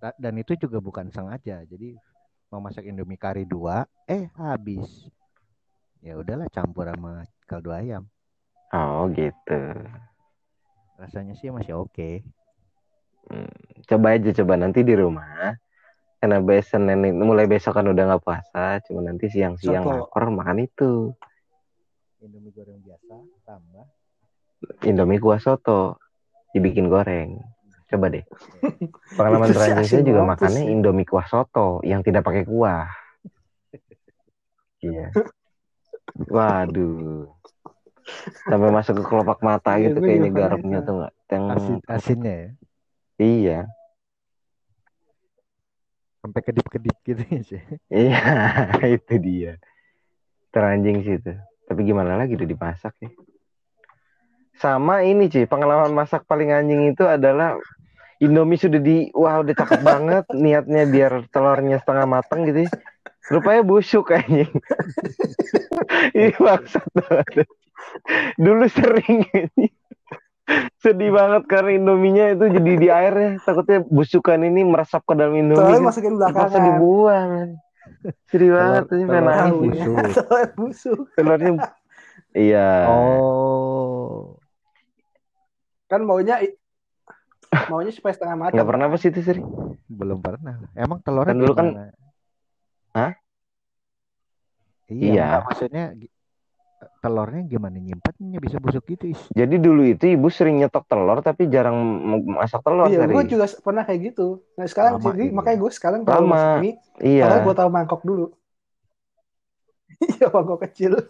[0.00, 1.62] Da- Dan itu juga bukan sengaja.
[1.68, 1.96] Jadi
[2.50, 5.06] mau masak Indomie kari dua, eh habis.
[6.02, 8.10] Ya udahlah campur sama kaldu ayam.
[8.74, 9.62] Oh, gitu.
[10.98, 12.26] Rasanya sih masih oke.
[13.86, 15.54] Coba aja, coba nanti di rumah.
[16.18, 18.82] Karena besok nenek mulai besok kan udah nggak puasa.
[18.84, 21.14] Cuma nanti siang-siang lapar makan itu.
[22.20, 23.16] Indomie goreng biasa
[23.48, 23.86] tambah
[24.84, 25.96] Indomie kuah soto.
[26.52, 27.40] Dibikin goreng.
[27.90, 28.24] Coba deh.
[29.18, 30.70] Pengalaman terakhir saya juga makannya sih.
[30.70, 32.86] Indomie kuah soto yang tidak pakai kuah.
[34.80, 35.10] Iya.
[36.30, 37.28] Waduh.
[38.46, 41.12] Sampai masuk ke kelopak mata Iya, gitu gue kayaknya garamnya tuh nggak?
[41.30, 42.48] Yang asin asinnya ya.
[43.20, 43.58] iya.
[46.20, 47.62] Sampai kedip-kedip gitu sih.
[47.90, 48.22] Iya,
[48.98, 49.52] itu dia.
[50.50, 51.32] Teranjing sih itu.
[51.70, 53.10] Tapi gimana lagi udah dimasak ya.
[54.60, 57.56] Sama ini sih, pengalaman masak paling anjing itu adalah
[58.20, 62.70] Indomie sudah di, wah udah cakep banget, niatnya biar telurnya setengah matang gitu ya.
[63.32, 64.50] Rupanya busuk anjing.
[66.18, 66.84] Ini maksud.
[68.36, 69.66] Dulu sering ini.
[70.82, 73.30] Sedih banget karena Indominya itu jadi di air ya.
[73.46, 75.62] Takutnya busukan ini meresap ke dalam Indomie.
[75.62, 75.86] Telurnya kan.
[75.86, 76.66] masukin Terpaksa belakangan.
[76.66, 77.30] dibuang.
[78.28, 79.54] Sedih banget ini pengen nangis.
[79.54, 79.96] busuk.
[80.26, 81.00] Telur busuk.
[81.14, 81.52] Telurnya
[82.34, 82.68] Iya.
[82.86, 84.38] Oh.
[85.90, 86.38] Kan maunya
[87.50, 88.54] maunya supaya setengah matang.
[88.56, 89.42] Nggak pernah apa sih itu sih?
[89.90, 90.54] Belum pernah.
[90.74, 91.74] Emang telurnya Kan dulu kan-?
[92.94, 93.12] Hah?
[94.90, 95.26] Iya, Iya.
[95.46, 95.84] maksudnya
[96.98, 99.20] telurnya gimana nyimpannya bisa busuk gitu, Is?
[99.36, 101.76] Jadi dulu itu ibu sering nyetok telur tapi jarang
[102.24, 104.42] masak telur Iya, gue juga pernah kayak gitu.
[104.58, 105.34] Nah sekarang Lama jadi ini.
[105.34, 107.22] makanya gue sekarang kalau masak mie, Iya.
[107.28, 108.26] padahal gue tahu mangkok dulu.
[110.00, 110.96] Iya, mangkok kecil.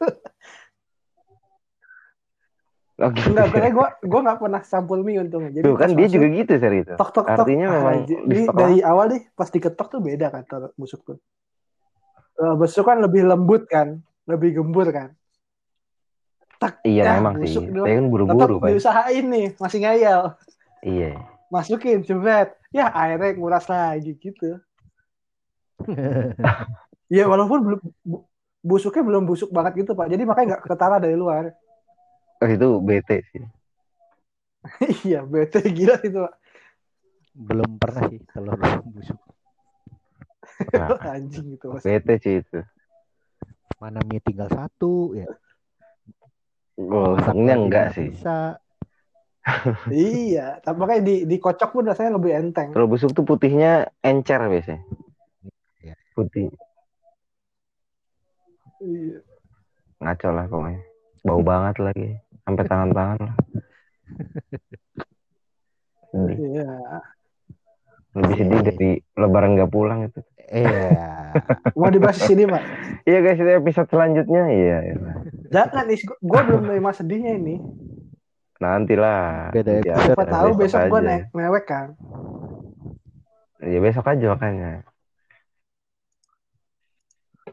[3.00, 3.32] Gitu.
[3.32, 5.56] Enggak, gue gue nggak pernah sampul mie untungnya.
[5.56, 6.94] Jadi Tuh kan dia juga gitu Sari itu.
[7.00, 7.48] tok tok tok.
[7.48, 8.18] Artinya memang anjir.
[8.28, 11.16] di Jadi dari awal deh pas diketok tuh beda kan telur busuk tuh.
[12.36, 15.16] Eh, busuk kan lebih lembut kan, lebih gembur kan.
[16.60, 17.56] Tak, Iya ya, memang sih.
[17.56, 18.68] Saya kan buru-buru Pak.
[18.68, 20.36] diusahain nih, masih ngayal.
[20.84, 21.16] Iya.
[21.48, 22.52] Masukin jebret.
[22.68, 24.60] Ya airnya nguras lagi gitu.
[27.10, 28.22] Ya walaupun belum bu-
[28.62, 30.06] busuknya belum busuk banget gitu pak.
[30.06, 31.50] Jadi makanya nggak ketara dari luar.
[32.40, 33.44] Oh, itu bete sih.
[35.08, 36.34] iya bete gila itu pak.
[37.36, 38.56] Belum pernah sih telur
[38.88, 39.20] busuk.
[40.72, 41.84] Nah, Anjing gitu mas.
[41.84, 42.60] bete sih itu.
[43.76, 45.28] Mana mie tinggal satu ya.
[46.80, 48.08] Oh, lagi enggak nggak sih.
[48.12, 48.56] Bisa.
[49.92, 50.60] iya.
[50.64, 52.72] Tapi makanya di dikocok pun rasanya lebih enteng.
[52.72, 54.80] Kalau busuk tuh putihnya encer biasanya.
[55.84, 55.94] Iya.
[56.16, 56.48] Putih.
[58.80, 59.20] Iya.
[60.00, 60.80] Ngaco lah pokoknya.
[61.20, 62.08] Bau banget lagi.
[62.44, 63.34] Sampai tangan-tangan lah.
[66.10, 66.70] Iya.
[68.10, 70.18] lebih sedih dari lebaran nggak pulang itu.
[70.50, 70.90] Iya.
[71.78, 72.62] Mau dibahas di sini, Pak?
[73.06, 74.50] Iya guys, itu episode selanjutnya.
[74.50, 75.14] Iya, iya.
[75.54, 76.02] Jangan, Is.
[76.02, 77.62] Gue belum terima sedihnya ini.
[78.58, 79.54] Nantilah.
[79.54, 80.06] Beda Nanti episode.
[80.10, 81.06] Siapa tahu besok gue aja.
[81.06, 81.86] ne mewek kan.
[83.62, 84.82] Ya besok aja makanya.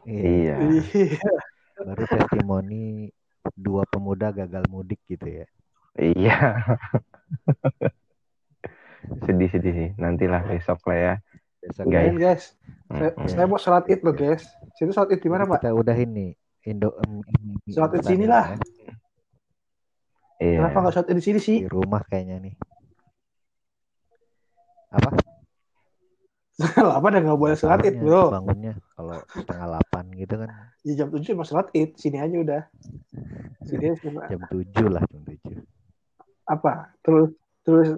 [0.02, 0.56] Iya.
[0.58, 0.82] Iya.
[0.90, 1.34] Iya.
[1.78, 3.14] Baru testimoni
[3.54, 5.46] dua pemuda gagal mudik gitu ya.
[5.98, 6.38] Iya.
[9.24, 9.90] Sedih-sedih sih.
[9.98, 11.14] Nantilah besok lah ya.
[11.58, 12.06] Besok Guys.
[12.06, 12.44] Guys, guys.
[12.88, 14.44] Saya, saya mau sholat id loh, guys.
[14.78, 15.62] Situ sholat id di mana, Pak?
[15.62, 16.32] Kita udah ini
[16.66, 17.22] Indo em,
[17.70, 18.44] Sholat di Instagram sini lah.
[18.52, 18.56] ya.
[20.38, 20.58] Iya.
[20.62, 21.56] Kenapa nggak sholat id di sini sih?
[21.66, 22.54] Di rumah kayaknya nih.
[24.94, 25.08] Apa?
[26.98, 28.22] Apa dah nggak boleh sholat id, Bangunnya- bro?
[28.28, 30.48] Bangunnya kalau setengah delapan gitu kan
[30.82, 31.90] Ya, jam 7 mau sholat id.
[31.94, 32.62] Sini aja udah.
[33.62, 35.62] Sini aja jam tujuh lah jam tujuh.
[36.44, 36.96] apa?
[37.00, 37.30] Terus
[37.62, 37.88] terus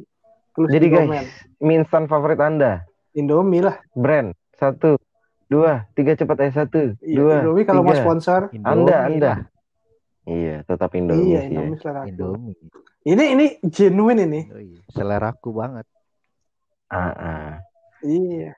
[0.52, 1.24] terus Jadi di guys, komen.
[1.62, 2.84] mie instan favorit Anda.
[3.12, 3.78] Indomie lah.
[3.92, 4.34] Brand.
[4.52, 5.00] Satu.
[5.46, 5.86] Dua.
[5.94, 6.62] Tiga cepat aja.
[6.62, 6.94] Satu.
[7.00, 7.34] Iya, Dua.
[7.40, 8.50] Indomie kalau mau sponsor.
[8.50, 9.32] Indomie Anda, lah, Anda.
[10.26, 11.46] Iya, tetap Indomie iya, sih.
[11.48, 11.58] ya.
[11.58, 12.08] Indomie selera aku.
[12.10, 12.54] Indomie.
[13.00, 14.40] Ini ini genuine ini.
[14.46, 15.86] Oh iya, Seleraku banget.
[16.86, 17.50] Ah, ah.
[18.00, 18.52] Iya.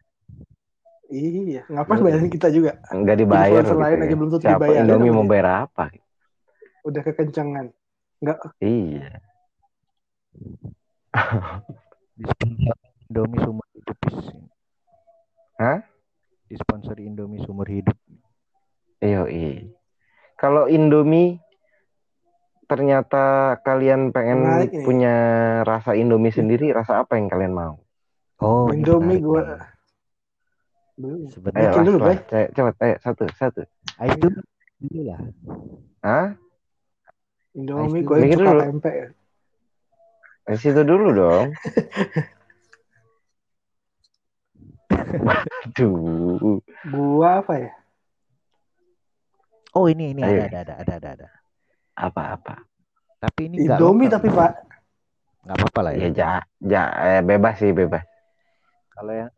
[1.13, 2.05] Iya, ngapain Iya.
[2.09, 2.81] bayarin kita juga?
[2.89, 4.05] Nggak dibayar Influencer gitu lain ya.
[4.09, 5.85] aja belum tentu Siapa dibayarin Indomie mau bayar apa?
[6.89, 7.67] Udah kekencangan.
[8.63, 9.09] Iya.
[12.17, 12.81] Disponsori
[13.11, 13.99] Indomie sumber hidup.
[15.61, 15.79] Hah?
[16.49, 17.99] Disponsori Indomie sumber hidup.
[19.03, 19.69] Iya, iya.
[20.39, 21.43] Kalau Indomie
[22.65, 25.15] ternyata kalian pengen Menarik punya
[25.67, 27.82] rasa Indomie sendiri, rasa apa yang kalian mau?
[28.43, 29.23] Oh, Indomie.
[29.23, 29.55] Ayo,
[31.31, 32.17] Sebenarnya Bikin dulu, Bay.
[32.29, 33.63] Ayo, Cepet, ayo, satu, satu.
[33.97, 34.39] Ais dulu
[34.83, 35.21] dulu lah.
[36.03, 36.27] Hah?
[37.55, 38.61] Indomie gue suka dulu.
[38.61, 38.93] tempe.
[40.43, 41.47] Di situ dulu dong.
[45.71, 46.59] Aduh.
[46.85, 47.71] Gua apa ya?
[49.73, 50.45] Oh ini ini Ayo.
[50.45, 51.29] ada ada ada ada ada.
[51.97, 52.61] Apa-apa?
[53.17, 54.53] Tapi ini Indomie tapi Pak.
[55.43, 56.11] nggak apa-apa lah Ya, ya.
[56.15, 56.31] ja,
[56.63, 58.07] ja, eh, bebas sih, bebas.
[58.93, 59.31] Kalau yang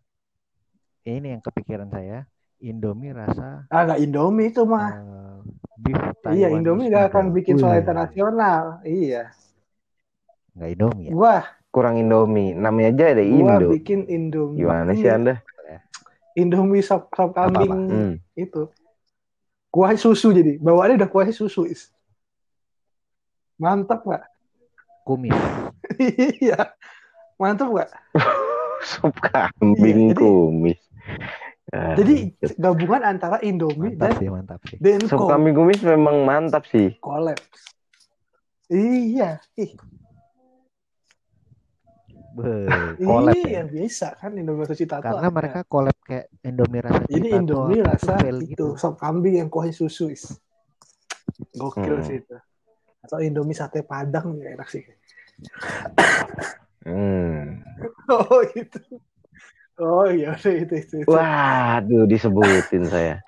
[1.05, 2.27] ini yang kepikiran saya,
[2.65, 4.97] Indomie rasa Ah nggak Indomie itu mah.
[5.75, 5.99] beef
[6.33, 8.81] iya Indomie nggak akan bikin soal internasional.
[8.87, 9.35] Iya.
[10.57, 11.13] Nggak Indomie ya?
[11.13, 11.37] Gua
[11.75, 12.55] Kurang Indomie.
[12.55, 13.69] Namanya aja ada gua Indo.
[13.75, 14.63] bikin Indomie.
[14.63, 15.43] Gimana sih Anda?
[16.35, 17.95] Indomie sop sop kambing Apa-apa?
[17.95, 18.15] Hmm.
[18.35, 18.63] itu.
[19.71, 20.59] Kuah susu jadi.
[20.59, 21.91] Bawaannya udah kuah susu is.
[23.59, 24.23] Mantap Pak.
[25.07, 25.35] Kumis.
[26.43, 26.75] Iya.
[27.39, 27.89] Mantap Pak.
[28.85, 30.81] Sup kambing Iya, jadi- kumis.
[31.67, 32.15] Ah, Jadi
[32.55, 34.77] gabungan antara Indomie Mantap dan sih, mantap sih.
[34.77, 36.95] sup Denko kambing kumis memang mantap sih.
[36.99, 37.41] collab.
[38.67, 39.73] Iya, ih,
[42.35, 42.67] Be,
[42.99, 43.65] collab iya ya.
[43.65, 45.03] biasa kan Indomie rasa citato.
[45.03, 45.31] Karena ada.
[45.31, 48.67] mereka collab kayak Indomie rasa ini Citato, Indomie itu rasa itu gitu.
[48.75, 50.35] sop kambing yang kuahnya susu is.
[51.53, 52.03] Gokil Hmm.
[52.03, 52.37] sih itu.
[53.01, 54.83] Atau Indomie sate padang ya enak sih.
[56.85, 57.65] Hmm.
[58.13, 58.81] Oh itu.
[59.81, 60.95] Oh iya udah itu itu.
[61.03, 61.09] itu.
[61.11, 63.19] Waduh, disebutin saya.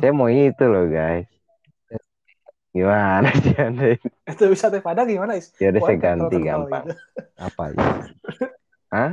[0.00, 1.28] saya mau itu loh, guys.
[2.74, 3.94] Gimana sih Anda?
[4.26, 5.54] Itu sate padang gimana is?
[5.62, 6.90] Ya udah saya ganti gampang.
[6.90, 6.98] gitu.
[7.38, 7.86] Apa ya?
[8.90, 9.12] Hah?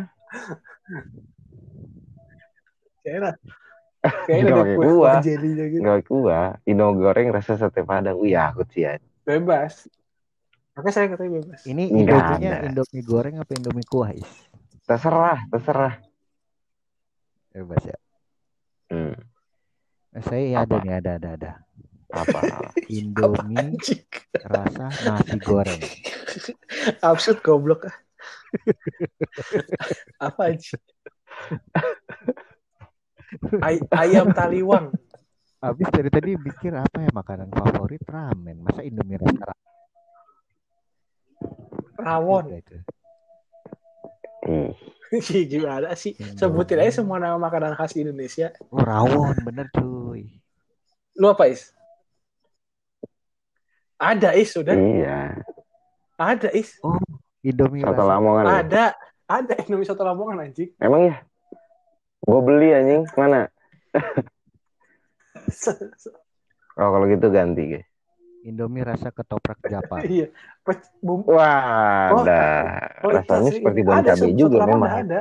[4.25, 5.21] Kayaknya ada kue kuah.
[5.21, 5.45] gitu.
[5.77, 6.47] Enggak kuah.
[6.65, 8.17] Ino goreng rasa sate padang.
[8.17, 8.97] Wih, akut sih ya.
[9.29, 9.85] Bebas.
[10.71, 11.61] Makanya saya katanya bebas.
[11.67, 12.65] Ini Indominya ada.
[12.71, 14.29] Indomie goreng apa Indomie kuah is?
[14.87, 15.99] Terserah, terserah.
[17.51, 17.97] Bebas ya.
[18.87, 19.15] Hmm.
[20.15, 21.51] Eh, Saya ya ada nih, ada ada ada.
[22.11, 22.71] Apa?
[22.87, 23.75] Indomie
[24.47, 25.81] rasa nasi goreng.
[27.03, 27.91] Absurd goblok.
[30.19, 30.79] Apa aja?
[33.59, 34.91] Ay- ayam taliwang.
[35.59, 38.63] Habis dari tadi mikir apa ya makanan favorit ramen.
[38.63, 39.70] Masa Indomie rasa ramen
[42.01, 42.45] Rawon.
[42.57, 42.77] itu?
[44.41, 44.71] Hmm.
[45.51, 46.15] Gimana sih?
[46.39, 48.55] Sebutin aja semua nama makanan khas Indonesia.
[48.71, 50.41] Oh rawon bener cuy.
[51.19, 51.75] Lu apa, Is?
[54.01, 54.73] Ada, Is, sudah.
[54.73, 55.37] Iya.
[56.17, 56.73] Ada, Is.
[57.45, 58.43] Indomie Soto Lamongan.
[58.47, 58.53] ya?
[58.65, 58.85] Ada.
[59.29, 60.71] Ada Indonesia Soto Lamongan, anjing.
[60.81, 61.15] Emang ya?
[62.25, 63.05] Gue beli anjing.
[63.13, 63.45] Mana?
[66.79, 67.90] Oh, kalau gitu ganti, guys.
[68.41, 70.01] Indomie rasa ketoprak Jepang.
[70.01, 70.27] Iya.
[71.05, 72.41] Wah, Oh, ada.
[73.05, 74.89] oh, Rasanya itu seperti bon Soto juga memang.
[75.05, 75.19] Ada.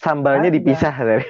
[0.00, 0.56] Sambalnya Ada.
[0.56, 1.28] dipisah dari.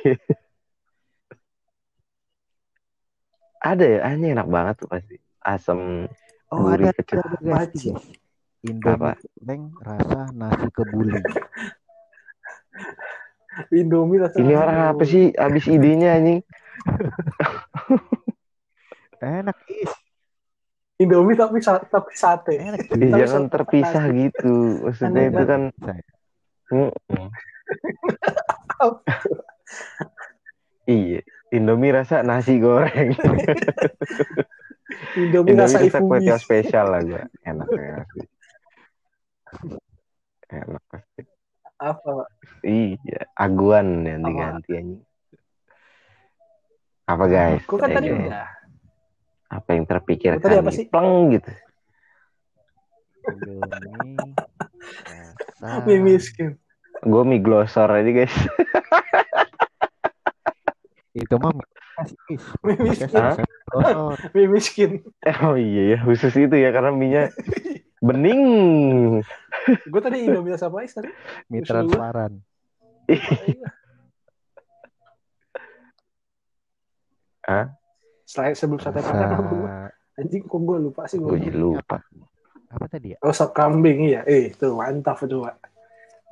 [3.58, 5.16] ada ya, hanya enak banget tuh pasti.
[5.40, 6.04] Asam
[6.48, 7.20] Oh Gurih ada, kecil.
[7.20, 7.58] ada.
[8.64, 11.12] Indomie goreng rasa nasi kebuli.
[13.80, 16.40] Indomie rasa Ini orang apa sih abis idenya anjing?
[19.24, 19.92] Enak is.
[21.04, 22.54] Indomie tapi sa- tapi sate.
[22.56, 24.16] Enak Tapi Iya kan sate terpisah nasi.
[24.24, 24.54] gitu.
[24.80, 25.62] Maksudnya Aneh itu kan.
[30.84, 33.14] Iya, Indomie rasa nasi goreng.
[35.16, 37.24] Indomie, Indomie rasa rasa kue spesial lah gua.
[37.40, 37.96] Enak ya.
[40.52, 41.22] Enak pasti.
[41.80, 42.28] Apa?
[42.60, 44.88] Iya, aguan yang diganti anjing.
[47.04, 47.60] Apa guys?
[47.64, 48.48] Kok kan tadi udah.
[49.54, 50.42] Apa yang terpikirkan?
[50.42, 50.90] Tadi apa sih?
[50.90, 51.46] Pleng gitu.
[55.86, 56.58] Mie miskin.
[57.06, 58.34] Gue mie glosor aja guys.
[61.14, 61.70] Itu mah mie.
[62.66, 63.22] Mie miskin.
[64.34, 65.06] Mie miskin.
[65.46, 67.30] Oh iya ya, khusus itu ya karena minyak
[68.02, 68.42] bening.
[69.92, 71.08] Gue tadi Indomie rasa apa tadi?
[71.48, 72.42] Mie transparan.
[77.44, 77.76] Hah?
[78.34, 79.70] Selain sebelum sate padang apa gua?
[80.18, 81.54] Anjing kok gue lupa sih Gue gue.
[81.54, 82.02] lupa.
[82.74, 83.18] Apa tadi ya?
[83.22, 84.26] Oh sop kambing iya.
[84.26, 85.54] Eh itu mantap itu Pak.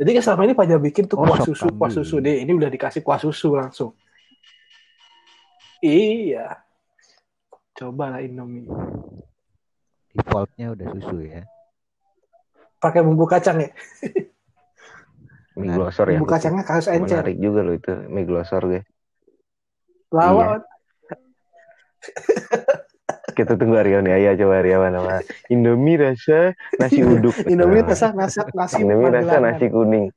[0.02, 2.02] Jadi kan selama ini Pak bikin tuh Oh, kuah susu, kuah kambing.
[2.02, 2.42] susu deh.
[2.42, 3.94] Ini udah dikasih kuah susu langsung.
[5.78, 6.58] Iya.
[7.78, 8.66] Coba lah Indomie.
[10.10, 11.46] Defaultnya udah susu ya.
[12.82, 13.70] Pakai bumbu kacang ya.
[15.58, 16.18] Mie glosor ya.
[16.18, 17.22] Bumbu kacangnya kaos encer.
[17.22, 18.86] Menarik juga loh itu mie glosor guys.
[20.10, 20.66] Lawan.
[23.36, 25.16] Kita tunggu Aryawan ya, coba Aryawan sama
[25.48, 27.32] Indomie rasa nasi uduk.
[27.52, 30.12] Indomie rasa nasi nasi Indomie rasa nasi kuning.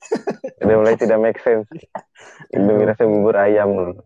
[0.59, 1.69] Udah mulai tidak make sense.
[2.51, 4.03] Indomie rasa bubur ayam loh.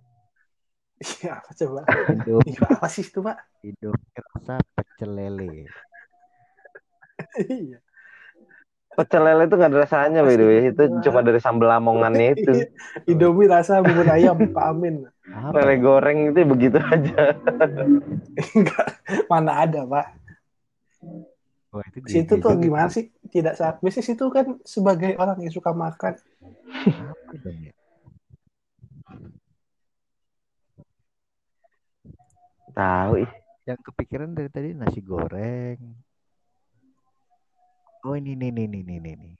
[1.00, 1.82] Iya, apa coba?
[2.12, 3.38] Indomie, Iya, apa sih itu, Pak?
[3.66, 5.48] Indomie rasa pecel lele.
[7.40, 7.78] Iya.
[8.94, 10.60] Pecel lele itu nggak ada rasanya by the way.
[10.70, 12.52] Itu cuma dari sambal lamongannya itu.
[13.12, 15.08] Indomie rasa bubur ayam, Pak Amin.
[15.30, 15.54] Apa?
[15.62, 17.38] Lele goreng itu begitu aja.
[18.58, 18.88] Enggak,
[19.30, 20.08] mana ada, Pak.
[21.70, 23.14] Wah, itu Situ tuh gimana sih?
[23.30, 26.18] Tidak saat bisnis itu kan sebagai orang yang suka makan.
[32.74, 33.32] Tahu ih.
[33.70, 35.78] Yang kepikiran dari tadi nasi goreng.
[38.02, 39.14] Oh ini nih nih nih nih nih.
[39.14, 39.36] nih.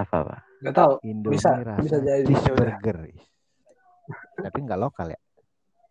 [0.00, 0.40] Apa pak?
[0.64, 0.92] Enggak tahu.
[1.04, 2.24] Indomie Bisa, rasa bisa jadi.
[2.24, 2.98] cheeseburger.
[4.38, 5.20] Tapi nggak lokal ya.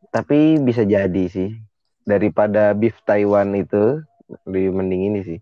[0.10, 1.56] Tapi bisa jadi sih.
[2.04, 4.02] Daripada beef Taiwan itu
[4.46, 5.40] lebih mending ini sih.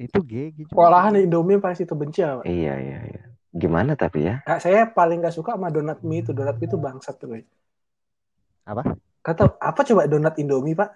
[0.00, 0.72] Itu GG.
[0.72, 2.46] Olahan Indomie yang paling situ benci, Pak.
[2.48, 3.22] Iya iya iya.
[3.50, 4.40] Gimana tapi ya?
[4.46, 6.30] Kak, saya paling gak suka sama donat mie itu.
[6.30, 7.44] Donat mie itu bangsat tuh, Pak.
[8.70, 8.82] Apa?
[9.20, 10.90] Kata apa coba donat Indomie, Pak?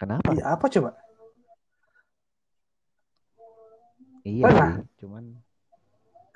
[0.00, 0.28] Kenapa?
[0.32, 0.90] Iya, apa coba?
[4.20, 4.72] Iya Pernah?
[5.00, 5.24] Cuman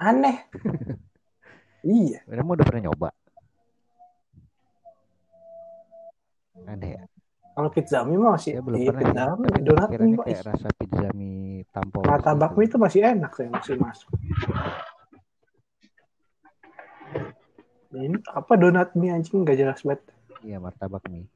[0.01, 0.37] Aneh.
[1.85, 2.21] iya.
[2.27, 3.09] kamu udah pernah nyoba?
[6.65, 7.03] Ada ya?
[7.55, 10.69] Kalau pizza mie masih Ya belum iya, pernah pizza mie, Tapi donat mie kayak rasa
[10.75, 12.75] pizza mie tanpa martabak wortel mie itu.
[12.75, 14.11] itu masih enak saya masih masuk.
[17.95, 20.03] Ini apa donat mie anjing nggak jelas banget.
[20.43, 21.31] Iya martabak mie.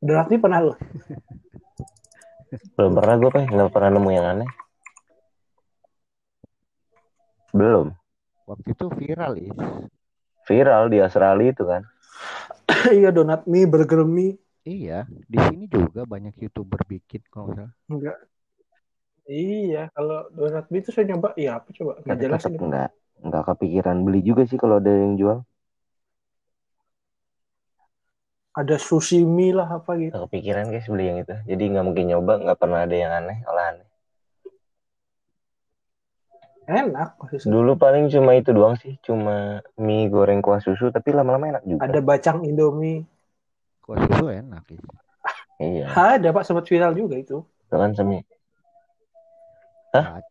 [0.00, 0.74] Donat mie pernah lo?
[2.72, 3.42] Belum pernah gue pak.
[3.52, 4.48] Nggak pernah nemu yang aneh.
[7.52, 7.92] Belum.
[8.48, 9.52] Waktu itu viral is.
[10.48, 11.82] Viral di Australia itu kan.
[12.98, 14.40] iya donat mie, burger mie.
[14.62, 17.74] Iya, di sini juga banyak youtuber bikin kalau salah.
[17.90, 18.16] Enggak.
[19.26, 21.92] Iya, kalau donat mie itu saya nyoba, iya apa coba?
[22.02, 22.58] Nggak Tapi jelas ini.
[22.58, 22.88] nggak
[23.22, 25.38] nggak kepikiran beli juga sih kalau ada yang jual.
[28.52, 30.12] Ada sushi mie lah apa gitu.
[30.28, 31.34] Kepikiran guys beli yang itu.
[31.48, 32.32] Jadi nggak mungkin nyoba.
[32.42, 33.38] Nggak pernah ada yang aneh.
[33.48, 33.76] Olahan.
[36.66, 37.50] Enak maksudnya.
[37.50, 38.94] Dulu paling cuma itu doang sih.
[39.02, 40.94] Cuma mie goreng kuah susu.
[40.94, 41.90] Tapi lama-lama enak juga.
[41.90, 43.02] Ada bacang Indomie.
[43.82, 44.82] Kuah susu enak is.
[45.62, 45.86] Iya.
[45.94, 47.42] Ada Pak sempat viral juga itu.
[47.42, 48.22] Itu kan semi.
[49.92, 50.22] Hah?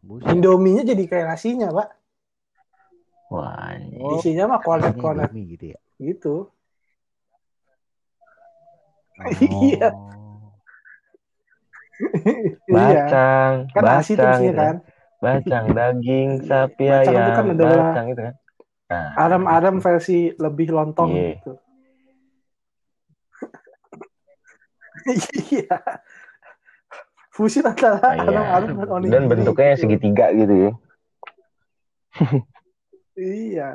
[0.00, 0.32] Buset.
[0.32, 1.88] Indominya jadi kayak nasinya, Pak.
[3.30, 3.76] Wah.
[3.78, 4.00] ini.
[4.00, 5.78] Oh, Isinya mah konek-konek Indomie gitu ya.
[6.00, 6.34] gitu.
[9.38, 9.90] Iya.
[9.92, 10.08] Oh.
[12.00, 12.72] Iya.
[12.72, 13.52] Bacang.
[13.76, 14.76] Kan bacang gitu kan.
[15.20, 18.34] Bacang, daging, sapi Bacang itu ayam, kan adalah bacang itu kan.
[18.90, 21.28] Nah, Aram-aram versi lebih lontong Iya.
[21.36, 21.52] gitu.
[25.54, 25.76] Iya.
[27.30, 28.26] Fusi antara Iya.
[28.26, 29.12] aram-aram dan onigiri.
[29.14, 29.80] Dan bentuknya gitu.
[29.86, 30.72] segitiga gitu ya.
[33.20, 33.70] Iya.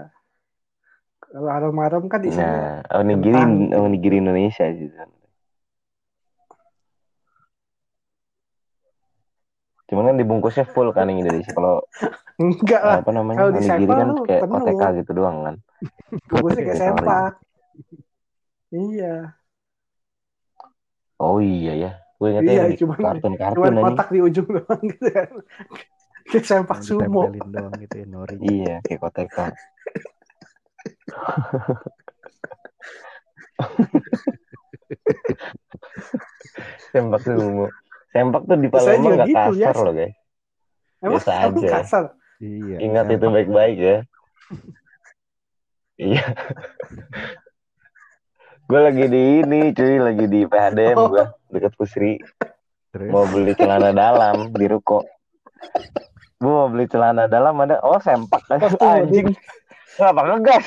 [1.22, 3.38] Kalau aram-aram kan isinya Nah, onigiri,
[3.74, 4.98] onigiri Indonesia gitu.
[9.86, 11.54] Cuman kan dibungkusnya full kan yang Indonesia.
[11.54, 11.86] Kalau
[12.42, 12.98] Enggak lah.
[13.00, 14.58] apa namanya Kalau di kan kayak penuh.
[14.60, 15.56] OTK gitu doang kan.
[16.28, 17.32] Bungkusnya kayak sempak.
[18.74, 19.16] Iya.
[21.22, 21.92] Oh iya ya.
[22.16, 25.30] Gue ingetnya Iya, cuman- kartun-kartun Cuman kotak di ujung doang gitu kan.
[26.26, 27.30] Kayak sempak sumo.
[27.30, 28.36] doang gitu ya nori.
[28.42, 29.38] Iya, kayak OTK.
[36.92, 37.68] Sempak sumo.
[38.16, 39.84] Sempak tuh di Palembang juga gak gitu, kasar ya.
[39.84, 40.16] loh guys.
[41.04, 41.70] Emang Biasa emang aja.
[41.76, 42.04] kasar.
[42.40, 42.78] Iya.
[42.80, 43.34] Ingat itu sempak.
[43.36, 43.98] baik-baik ya.
[45.96, 46.24] Iya.
[48.66, 51.08] gue lagi di ini cuy, lagi di PHDM Oh.
[51.12, 52.18] gue deket Pusri.
[52.90, 55.04] Terus Mau beli celana dalam di ruko.
[56.36, 59.36] Gue mau beli celana dalam ada, oh sempak Pasti anjing.
[59.96, 60.66] Kenapa ngegas?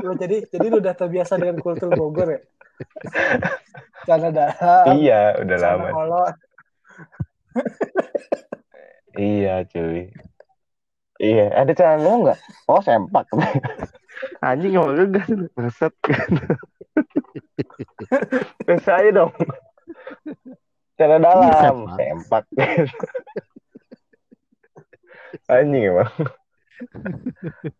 [0.00, 2.40] Oh, jadi jadi lu udah terbiasa dengan kultur Bogor ya?
[4.02, 5.88] Celana dalam, iya, udah celana lama.
[5.92, 6.34] kolot.
[9.12, 10.08] Iya cuy.
[11.22, 12.40] Iya, ada celana dalam nggak?
[12.66, 13.28] Oh sempak.
[14.46, 15.46] Anjing ngegas lu.
[15.54, 15.92] Reset.
[18.64, 19.32] Terus aja dong.
[20.98, 21.96] Celana dalam, sempak.
[22.00, 22.44] sempak.
[25.52, 26.10] Anjing emang.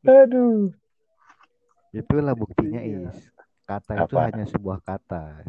[0.07, 0.71] Aduh.
[1.93, 3.11] Itulah buktinya Iya.
[3.11, 3.19] is.
[3.67, 4.31] Kata itu Apa?
[4.31, 5.43] hanya sebuah kata.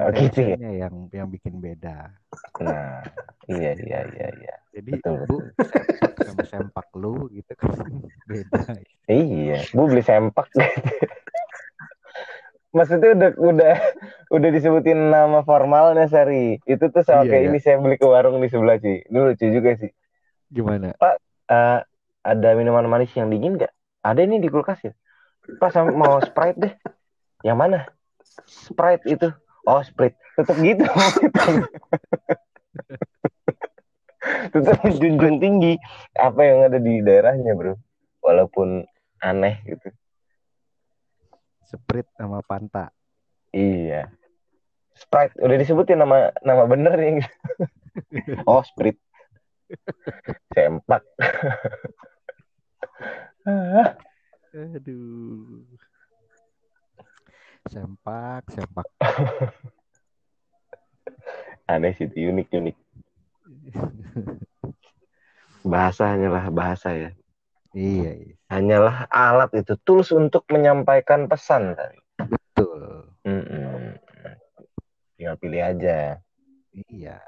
[0.00, 0.56] Oh, gitu ya?
[0.88, 2.14] Yang yang bikin beda.
[2.62, 3.02] Nah,
[3.50, 4.54] iya iya iya iya.
[4.72, 7.74] Jadi Betul, bu sempak sama sempak lu gitu kan
[8.30, 8.78] beda.
[9.10, 10.48] Iya, bu beli sempak.
[12.72, 13.74] Maksudnya udah udah
[14.32, 16.56] udah disebutin nama formalnya Sari.
[16.64, 17.50] Itu tuh sama Iya, kayak iya.
[17.52, 19.04] ini saya beli ke warung di sebelah sih.
[19.04, 19.92] Ini lucu juga sih.
[20.48, 20.96] Gimana?
[20.96, 21.78] Eh,
[22.24, 23.72] ada minuman manis yang dingin nggak?
[24.00, 24.92] Ada ini di kulkas ya.
[25.60, 26.72] Pas sama- mau Sprite deh.
[27.44, 27.78] Yang mana?
[28.48, 29.28] Sprite itu.
[29.66, 30.18] Oh, Sprite.
[30.34, 30.84] Tetap gitu.
[34.52, 35.78] Tetap menjunjung tinggi
[36.18, 37.78] apa yang ada di daerahnya, Bro.
[38.22, 38.86] Walaupun
[39.22, 39.88] aneh gitu.
[41.66, 42.90] Sprite sama Fanta.
[43.54, 44.10] Iya.
[44.92, 47.24] Sprite udah disebutin nama nama bener nih.
[48.50, 49.00] oh, Sprite.
[50.52, 51.02] Sempak.
[54.52, 55.64] Aduh.
[57.72, 58.84] Sempak, sempak.
[61.72, 62.76] aneh sih itu unik unik.
[65.72, 67.10] Bahasa hanyalah bahasa ya.
[67.72, 68.36] iya, iya.
[68.52, 71.96] Hanyalah alat itu tools untuk menyampaikan pesan tadi.
[72.20, 73.08] betul.
[73.24, 73.96] Mm-mm.
[75.16, 76.20] Tinggal pilih aja.
[76.92, 77.24] Iya.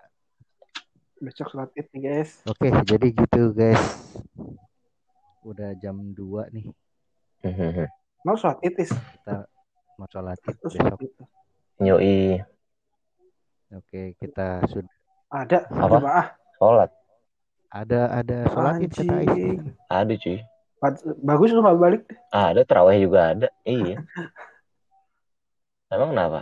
[1.24, 2.44] Besok sholat id nih guys.
[2.44, 3.80] Oke, jadi gitu guys.
[5.40, 6.68] Udah jam 2 nih.
[8.26, 8.92] Mau sholat id is.
[9.94, 10.98] Mau sholat id Terus besok.
[11.78, 12.40] Yoi,
[13.74, 14.90] Oke, kita sudah
[15.28, 15.96] Ada Apa?
[15.98, 16.26] jemaah.
[16.54, 16.90] sholat.
[17.68, 19.14] ada ada sholat id kata.
[19.90, 20.38] Ada cuy.
[20.78, 22.02] Ba- Bagus lu nggak balik.
[22.30, 23.48] Ada terawih juga ada.
[23.64, 23.98] Iya.
[25.94, 26.40] Emang kenapa?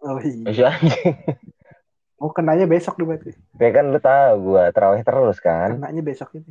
[0.00, 0.44] Oh iya.
[0.44, 1.16] Masih anjing.
[2.16, 3.30] Oh kenanya besok nih berarti.
[3.60, 5.76] Kayak kan lu tahu gua terawih terus kan.
[5.76, 6.48] Kenanya besok ini.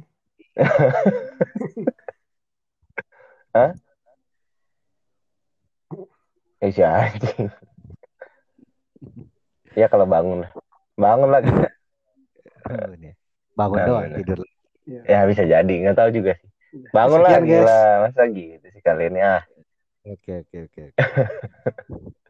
[6.66, 7.54] Eh si anjing.
[9.78, 10.50] Ya kalau bangun.
[10.98, 11.54] Bangun lagi.
[12.66, 13.14] Bangun ya.
[13.54, 13.86] Bangun Bangun.
[13.86, 14.40] doang tidur.
[15.06, 16.50] Ya bisa jadi, nggak tahu juga sih.
[16.90, 17.62] Bangun lah Sekian, guys.
[17.62, 19.42] gila, masa gitu sih kali ini ah.
[20.06, 20.82] Oke, oke, oke.
[20.90, 21.02] oke.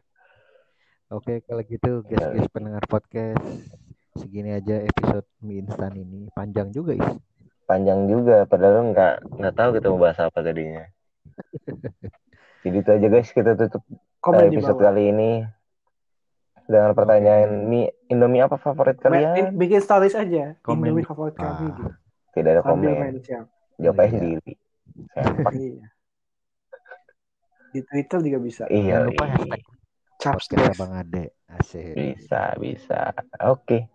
[1.06, 3.38] Oke, kalau gitu guys-guys pendengar podcast
[4.18, 7.08] segini aja episode mie instan ini panjang juga is.
[7.62, 10.82] Panjang juga, padahal nggak nggak tahu kita mau bahas apa tadinya.
[12.66, 13.86] Jadi itu aja guys, kita tutup
[14.18, 14.86] Komen di episode bawah.
[14.90, 15.30] kali ini
[16.66, 19.54] dengan pertanyaan mie Indomie apa favorit kalian?
[19.54, 20.58] Bikin stories aja.
[20.60, 21.46] Komen Indomie favorit kami.
[21.46, 21.58] Ah.
[21.64, 21.82] gitu.
[22.32, 23.46] Tidak ada Sambil komen, main siang.
[23.76, 24.12] jawab aja Iya.
[24.12, 24.52] sendiri.
[25.56, 25.86] Iya.
[27.68, 28.62] Di Twitter juga bisa.
[28.66, 29.56] Iya, Jangan lupa iya.
[30.24, 30.74] hashtag guys.
[30.74, 31.24] Abang Ade.
[31.46, 31.92] Asik.
[31.94, 33.00] bisa, bisa.
[33.42, 33.86] Oke.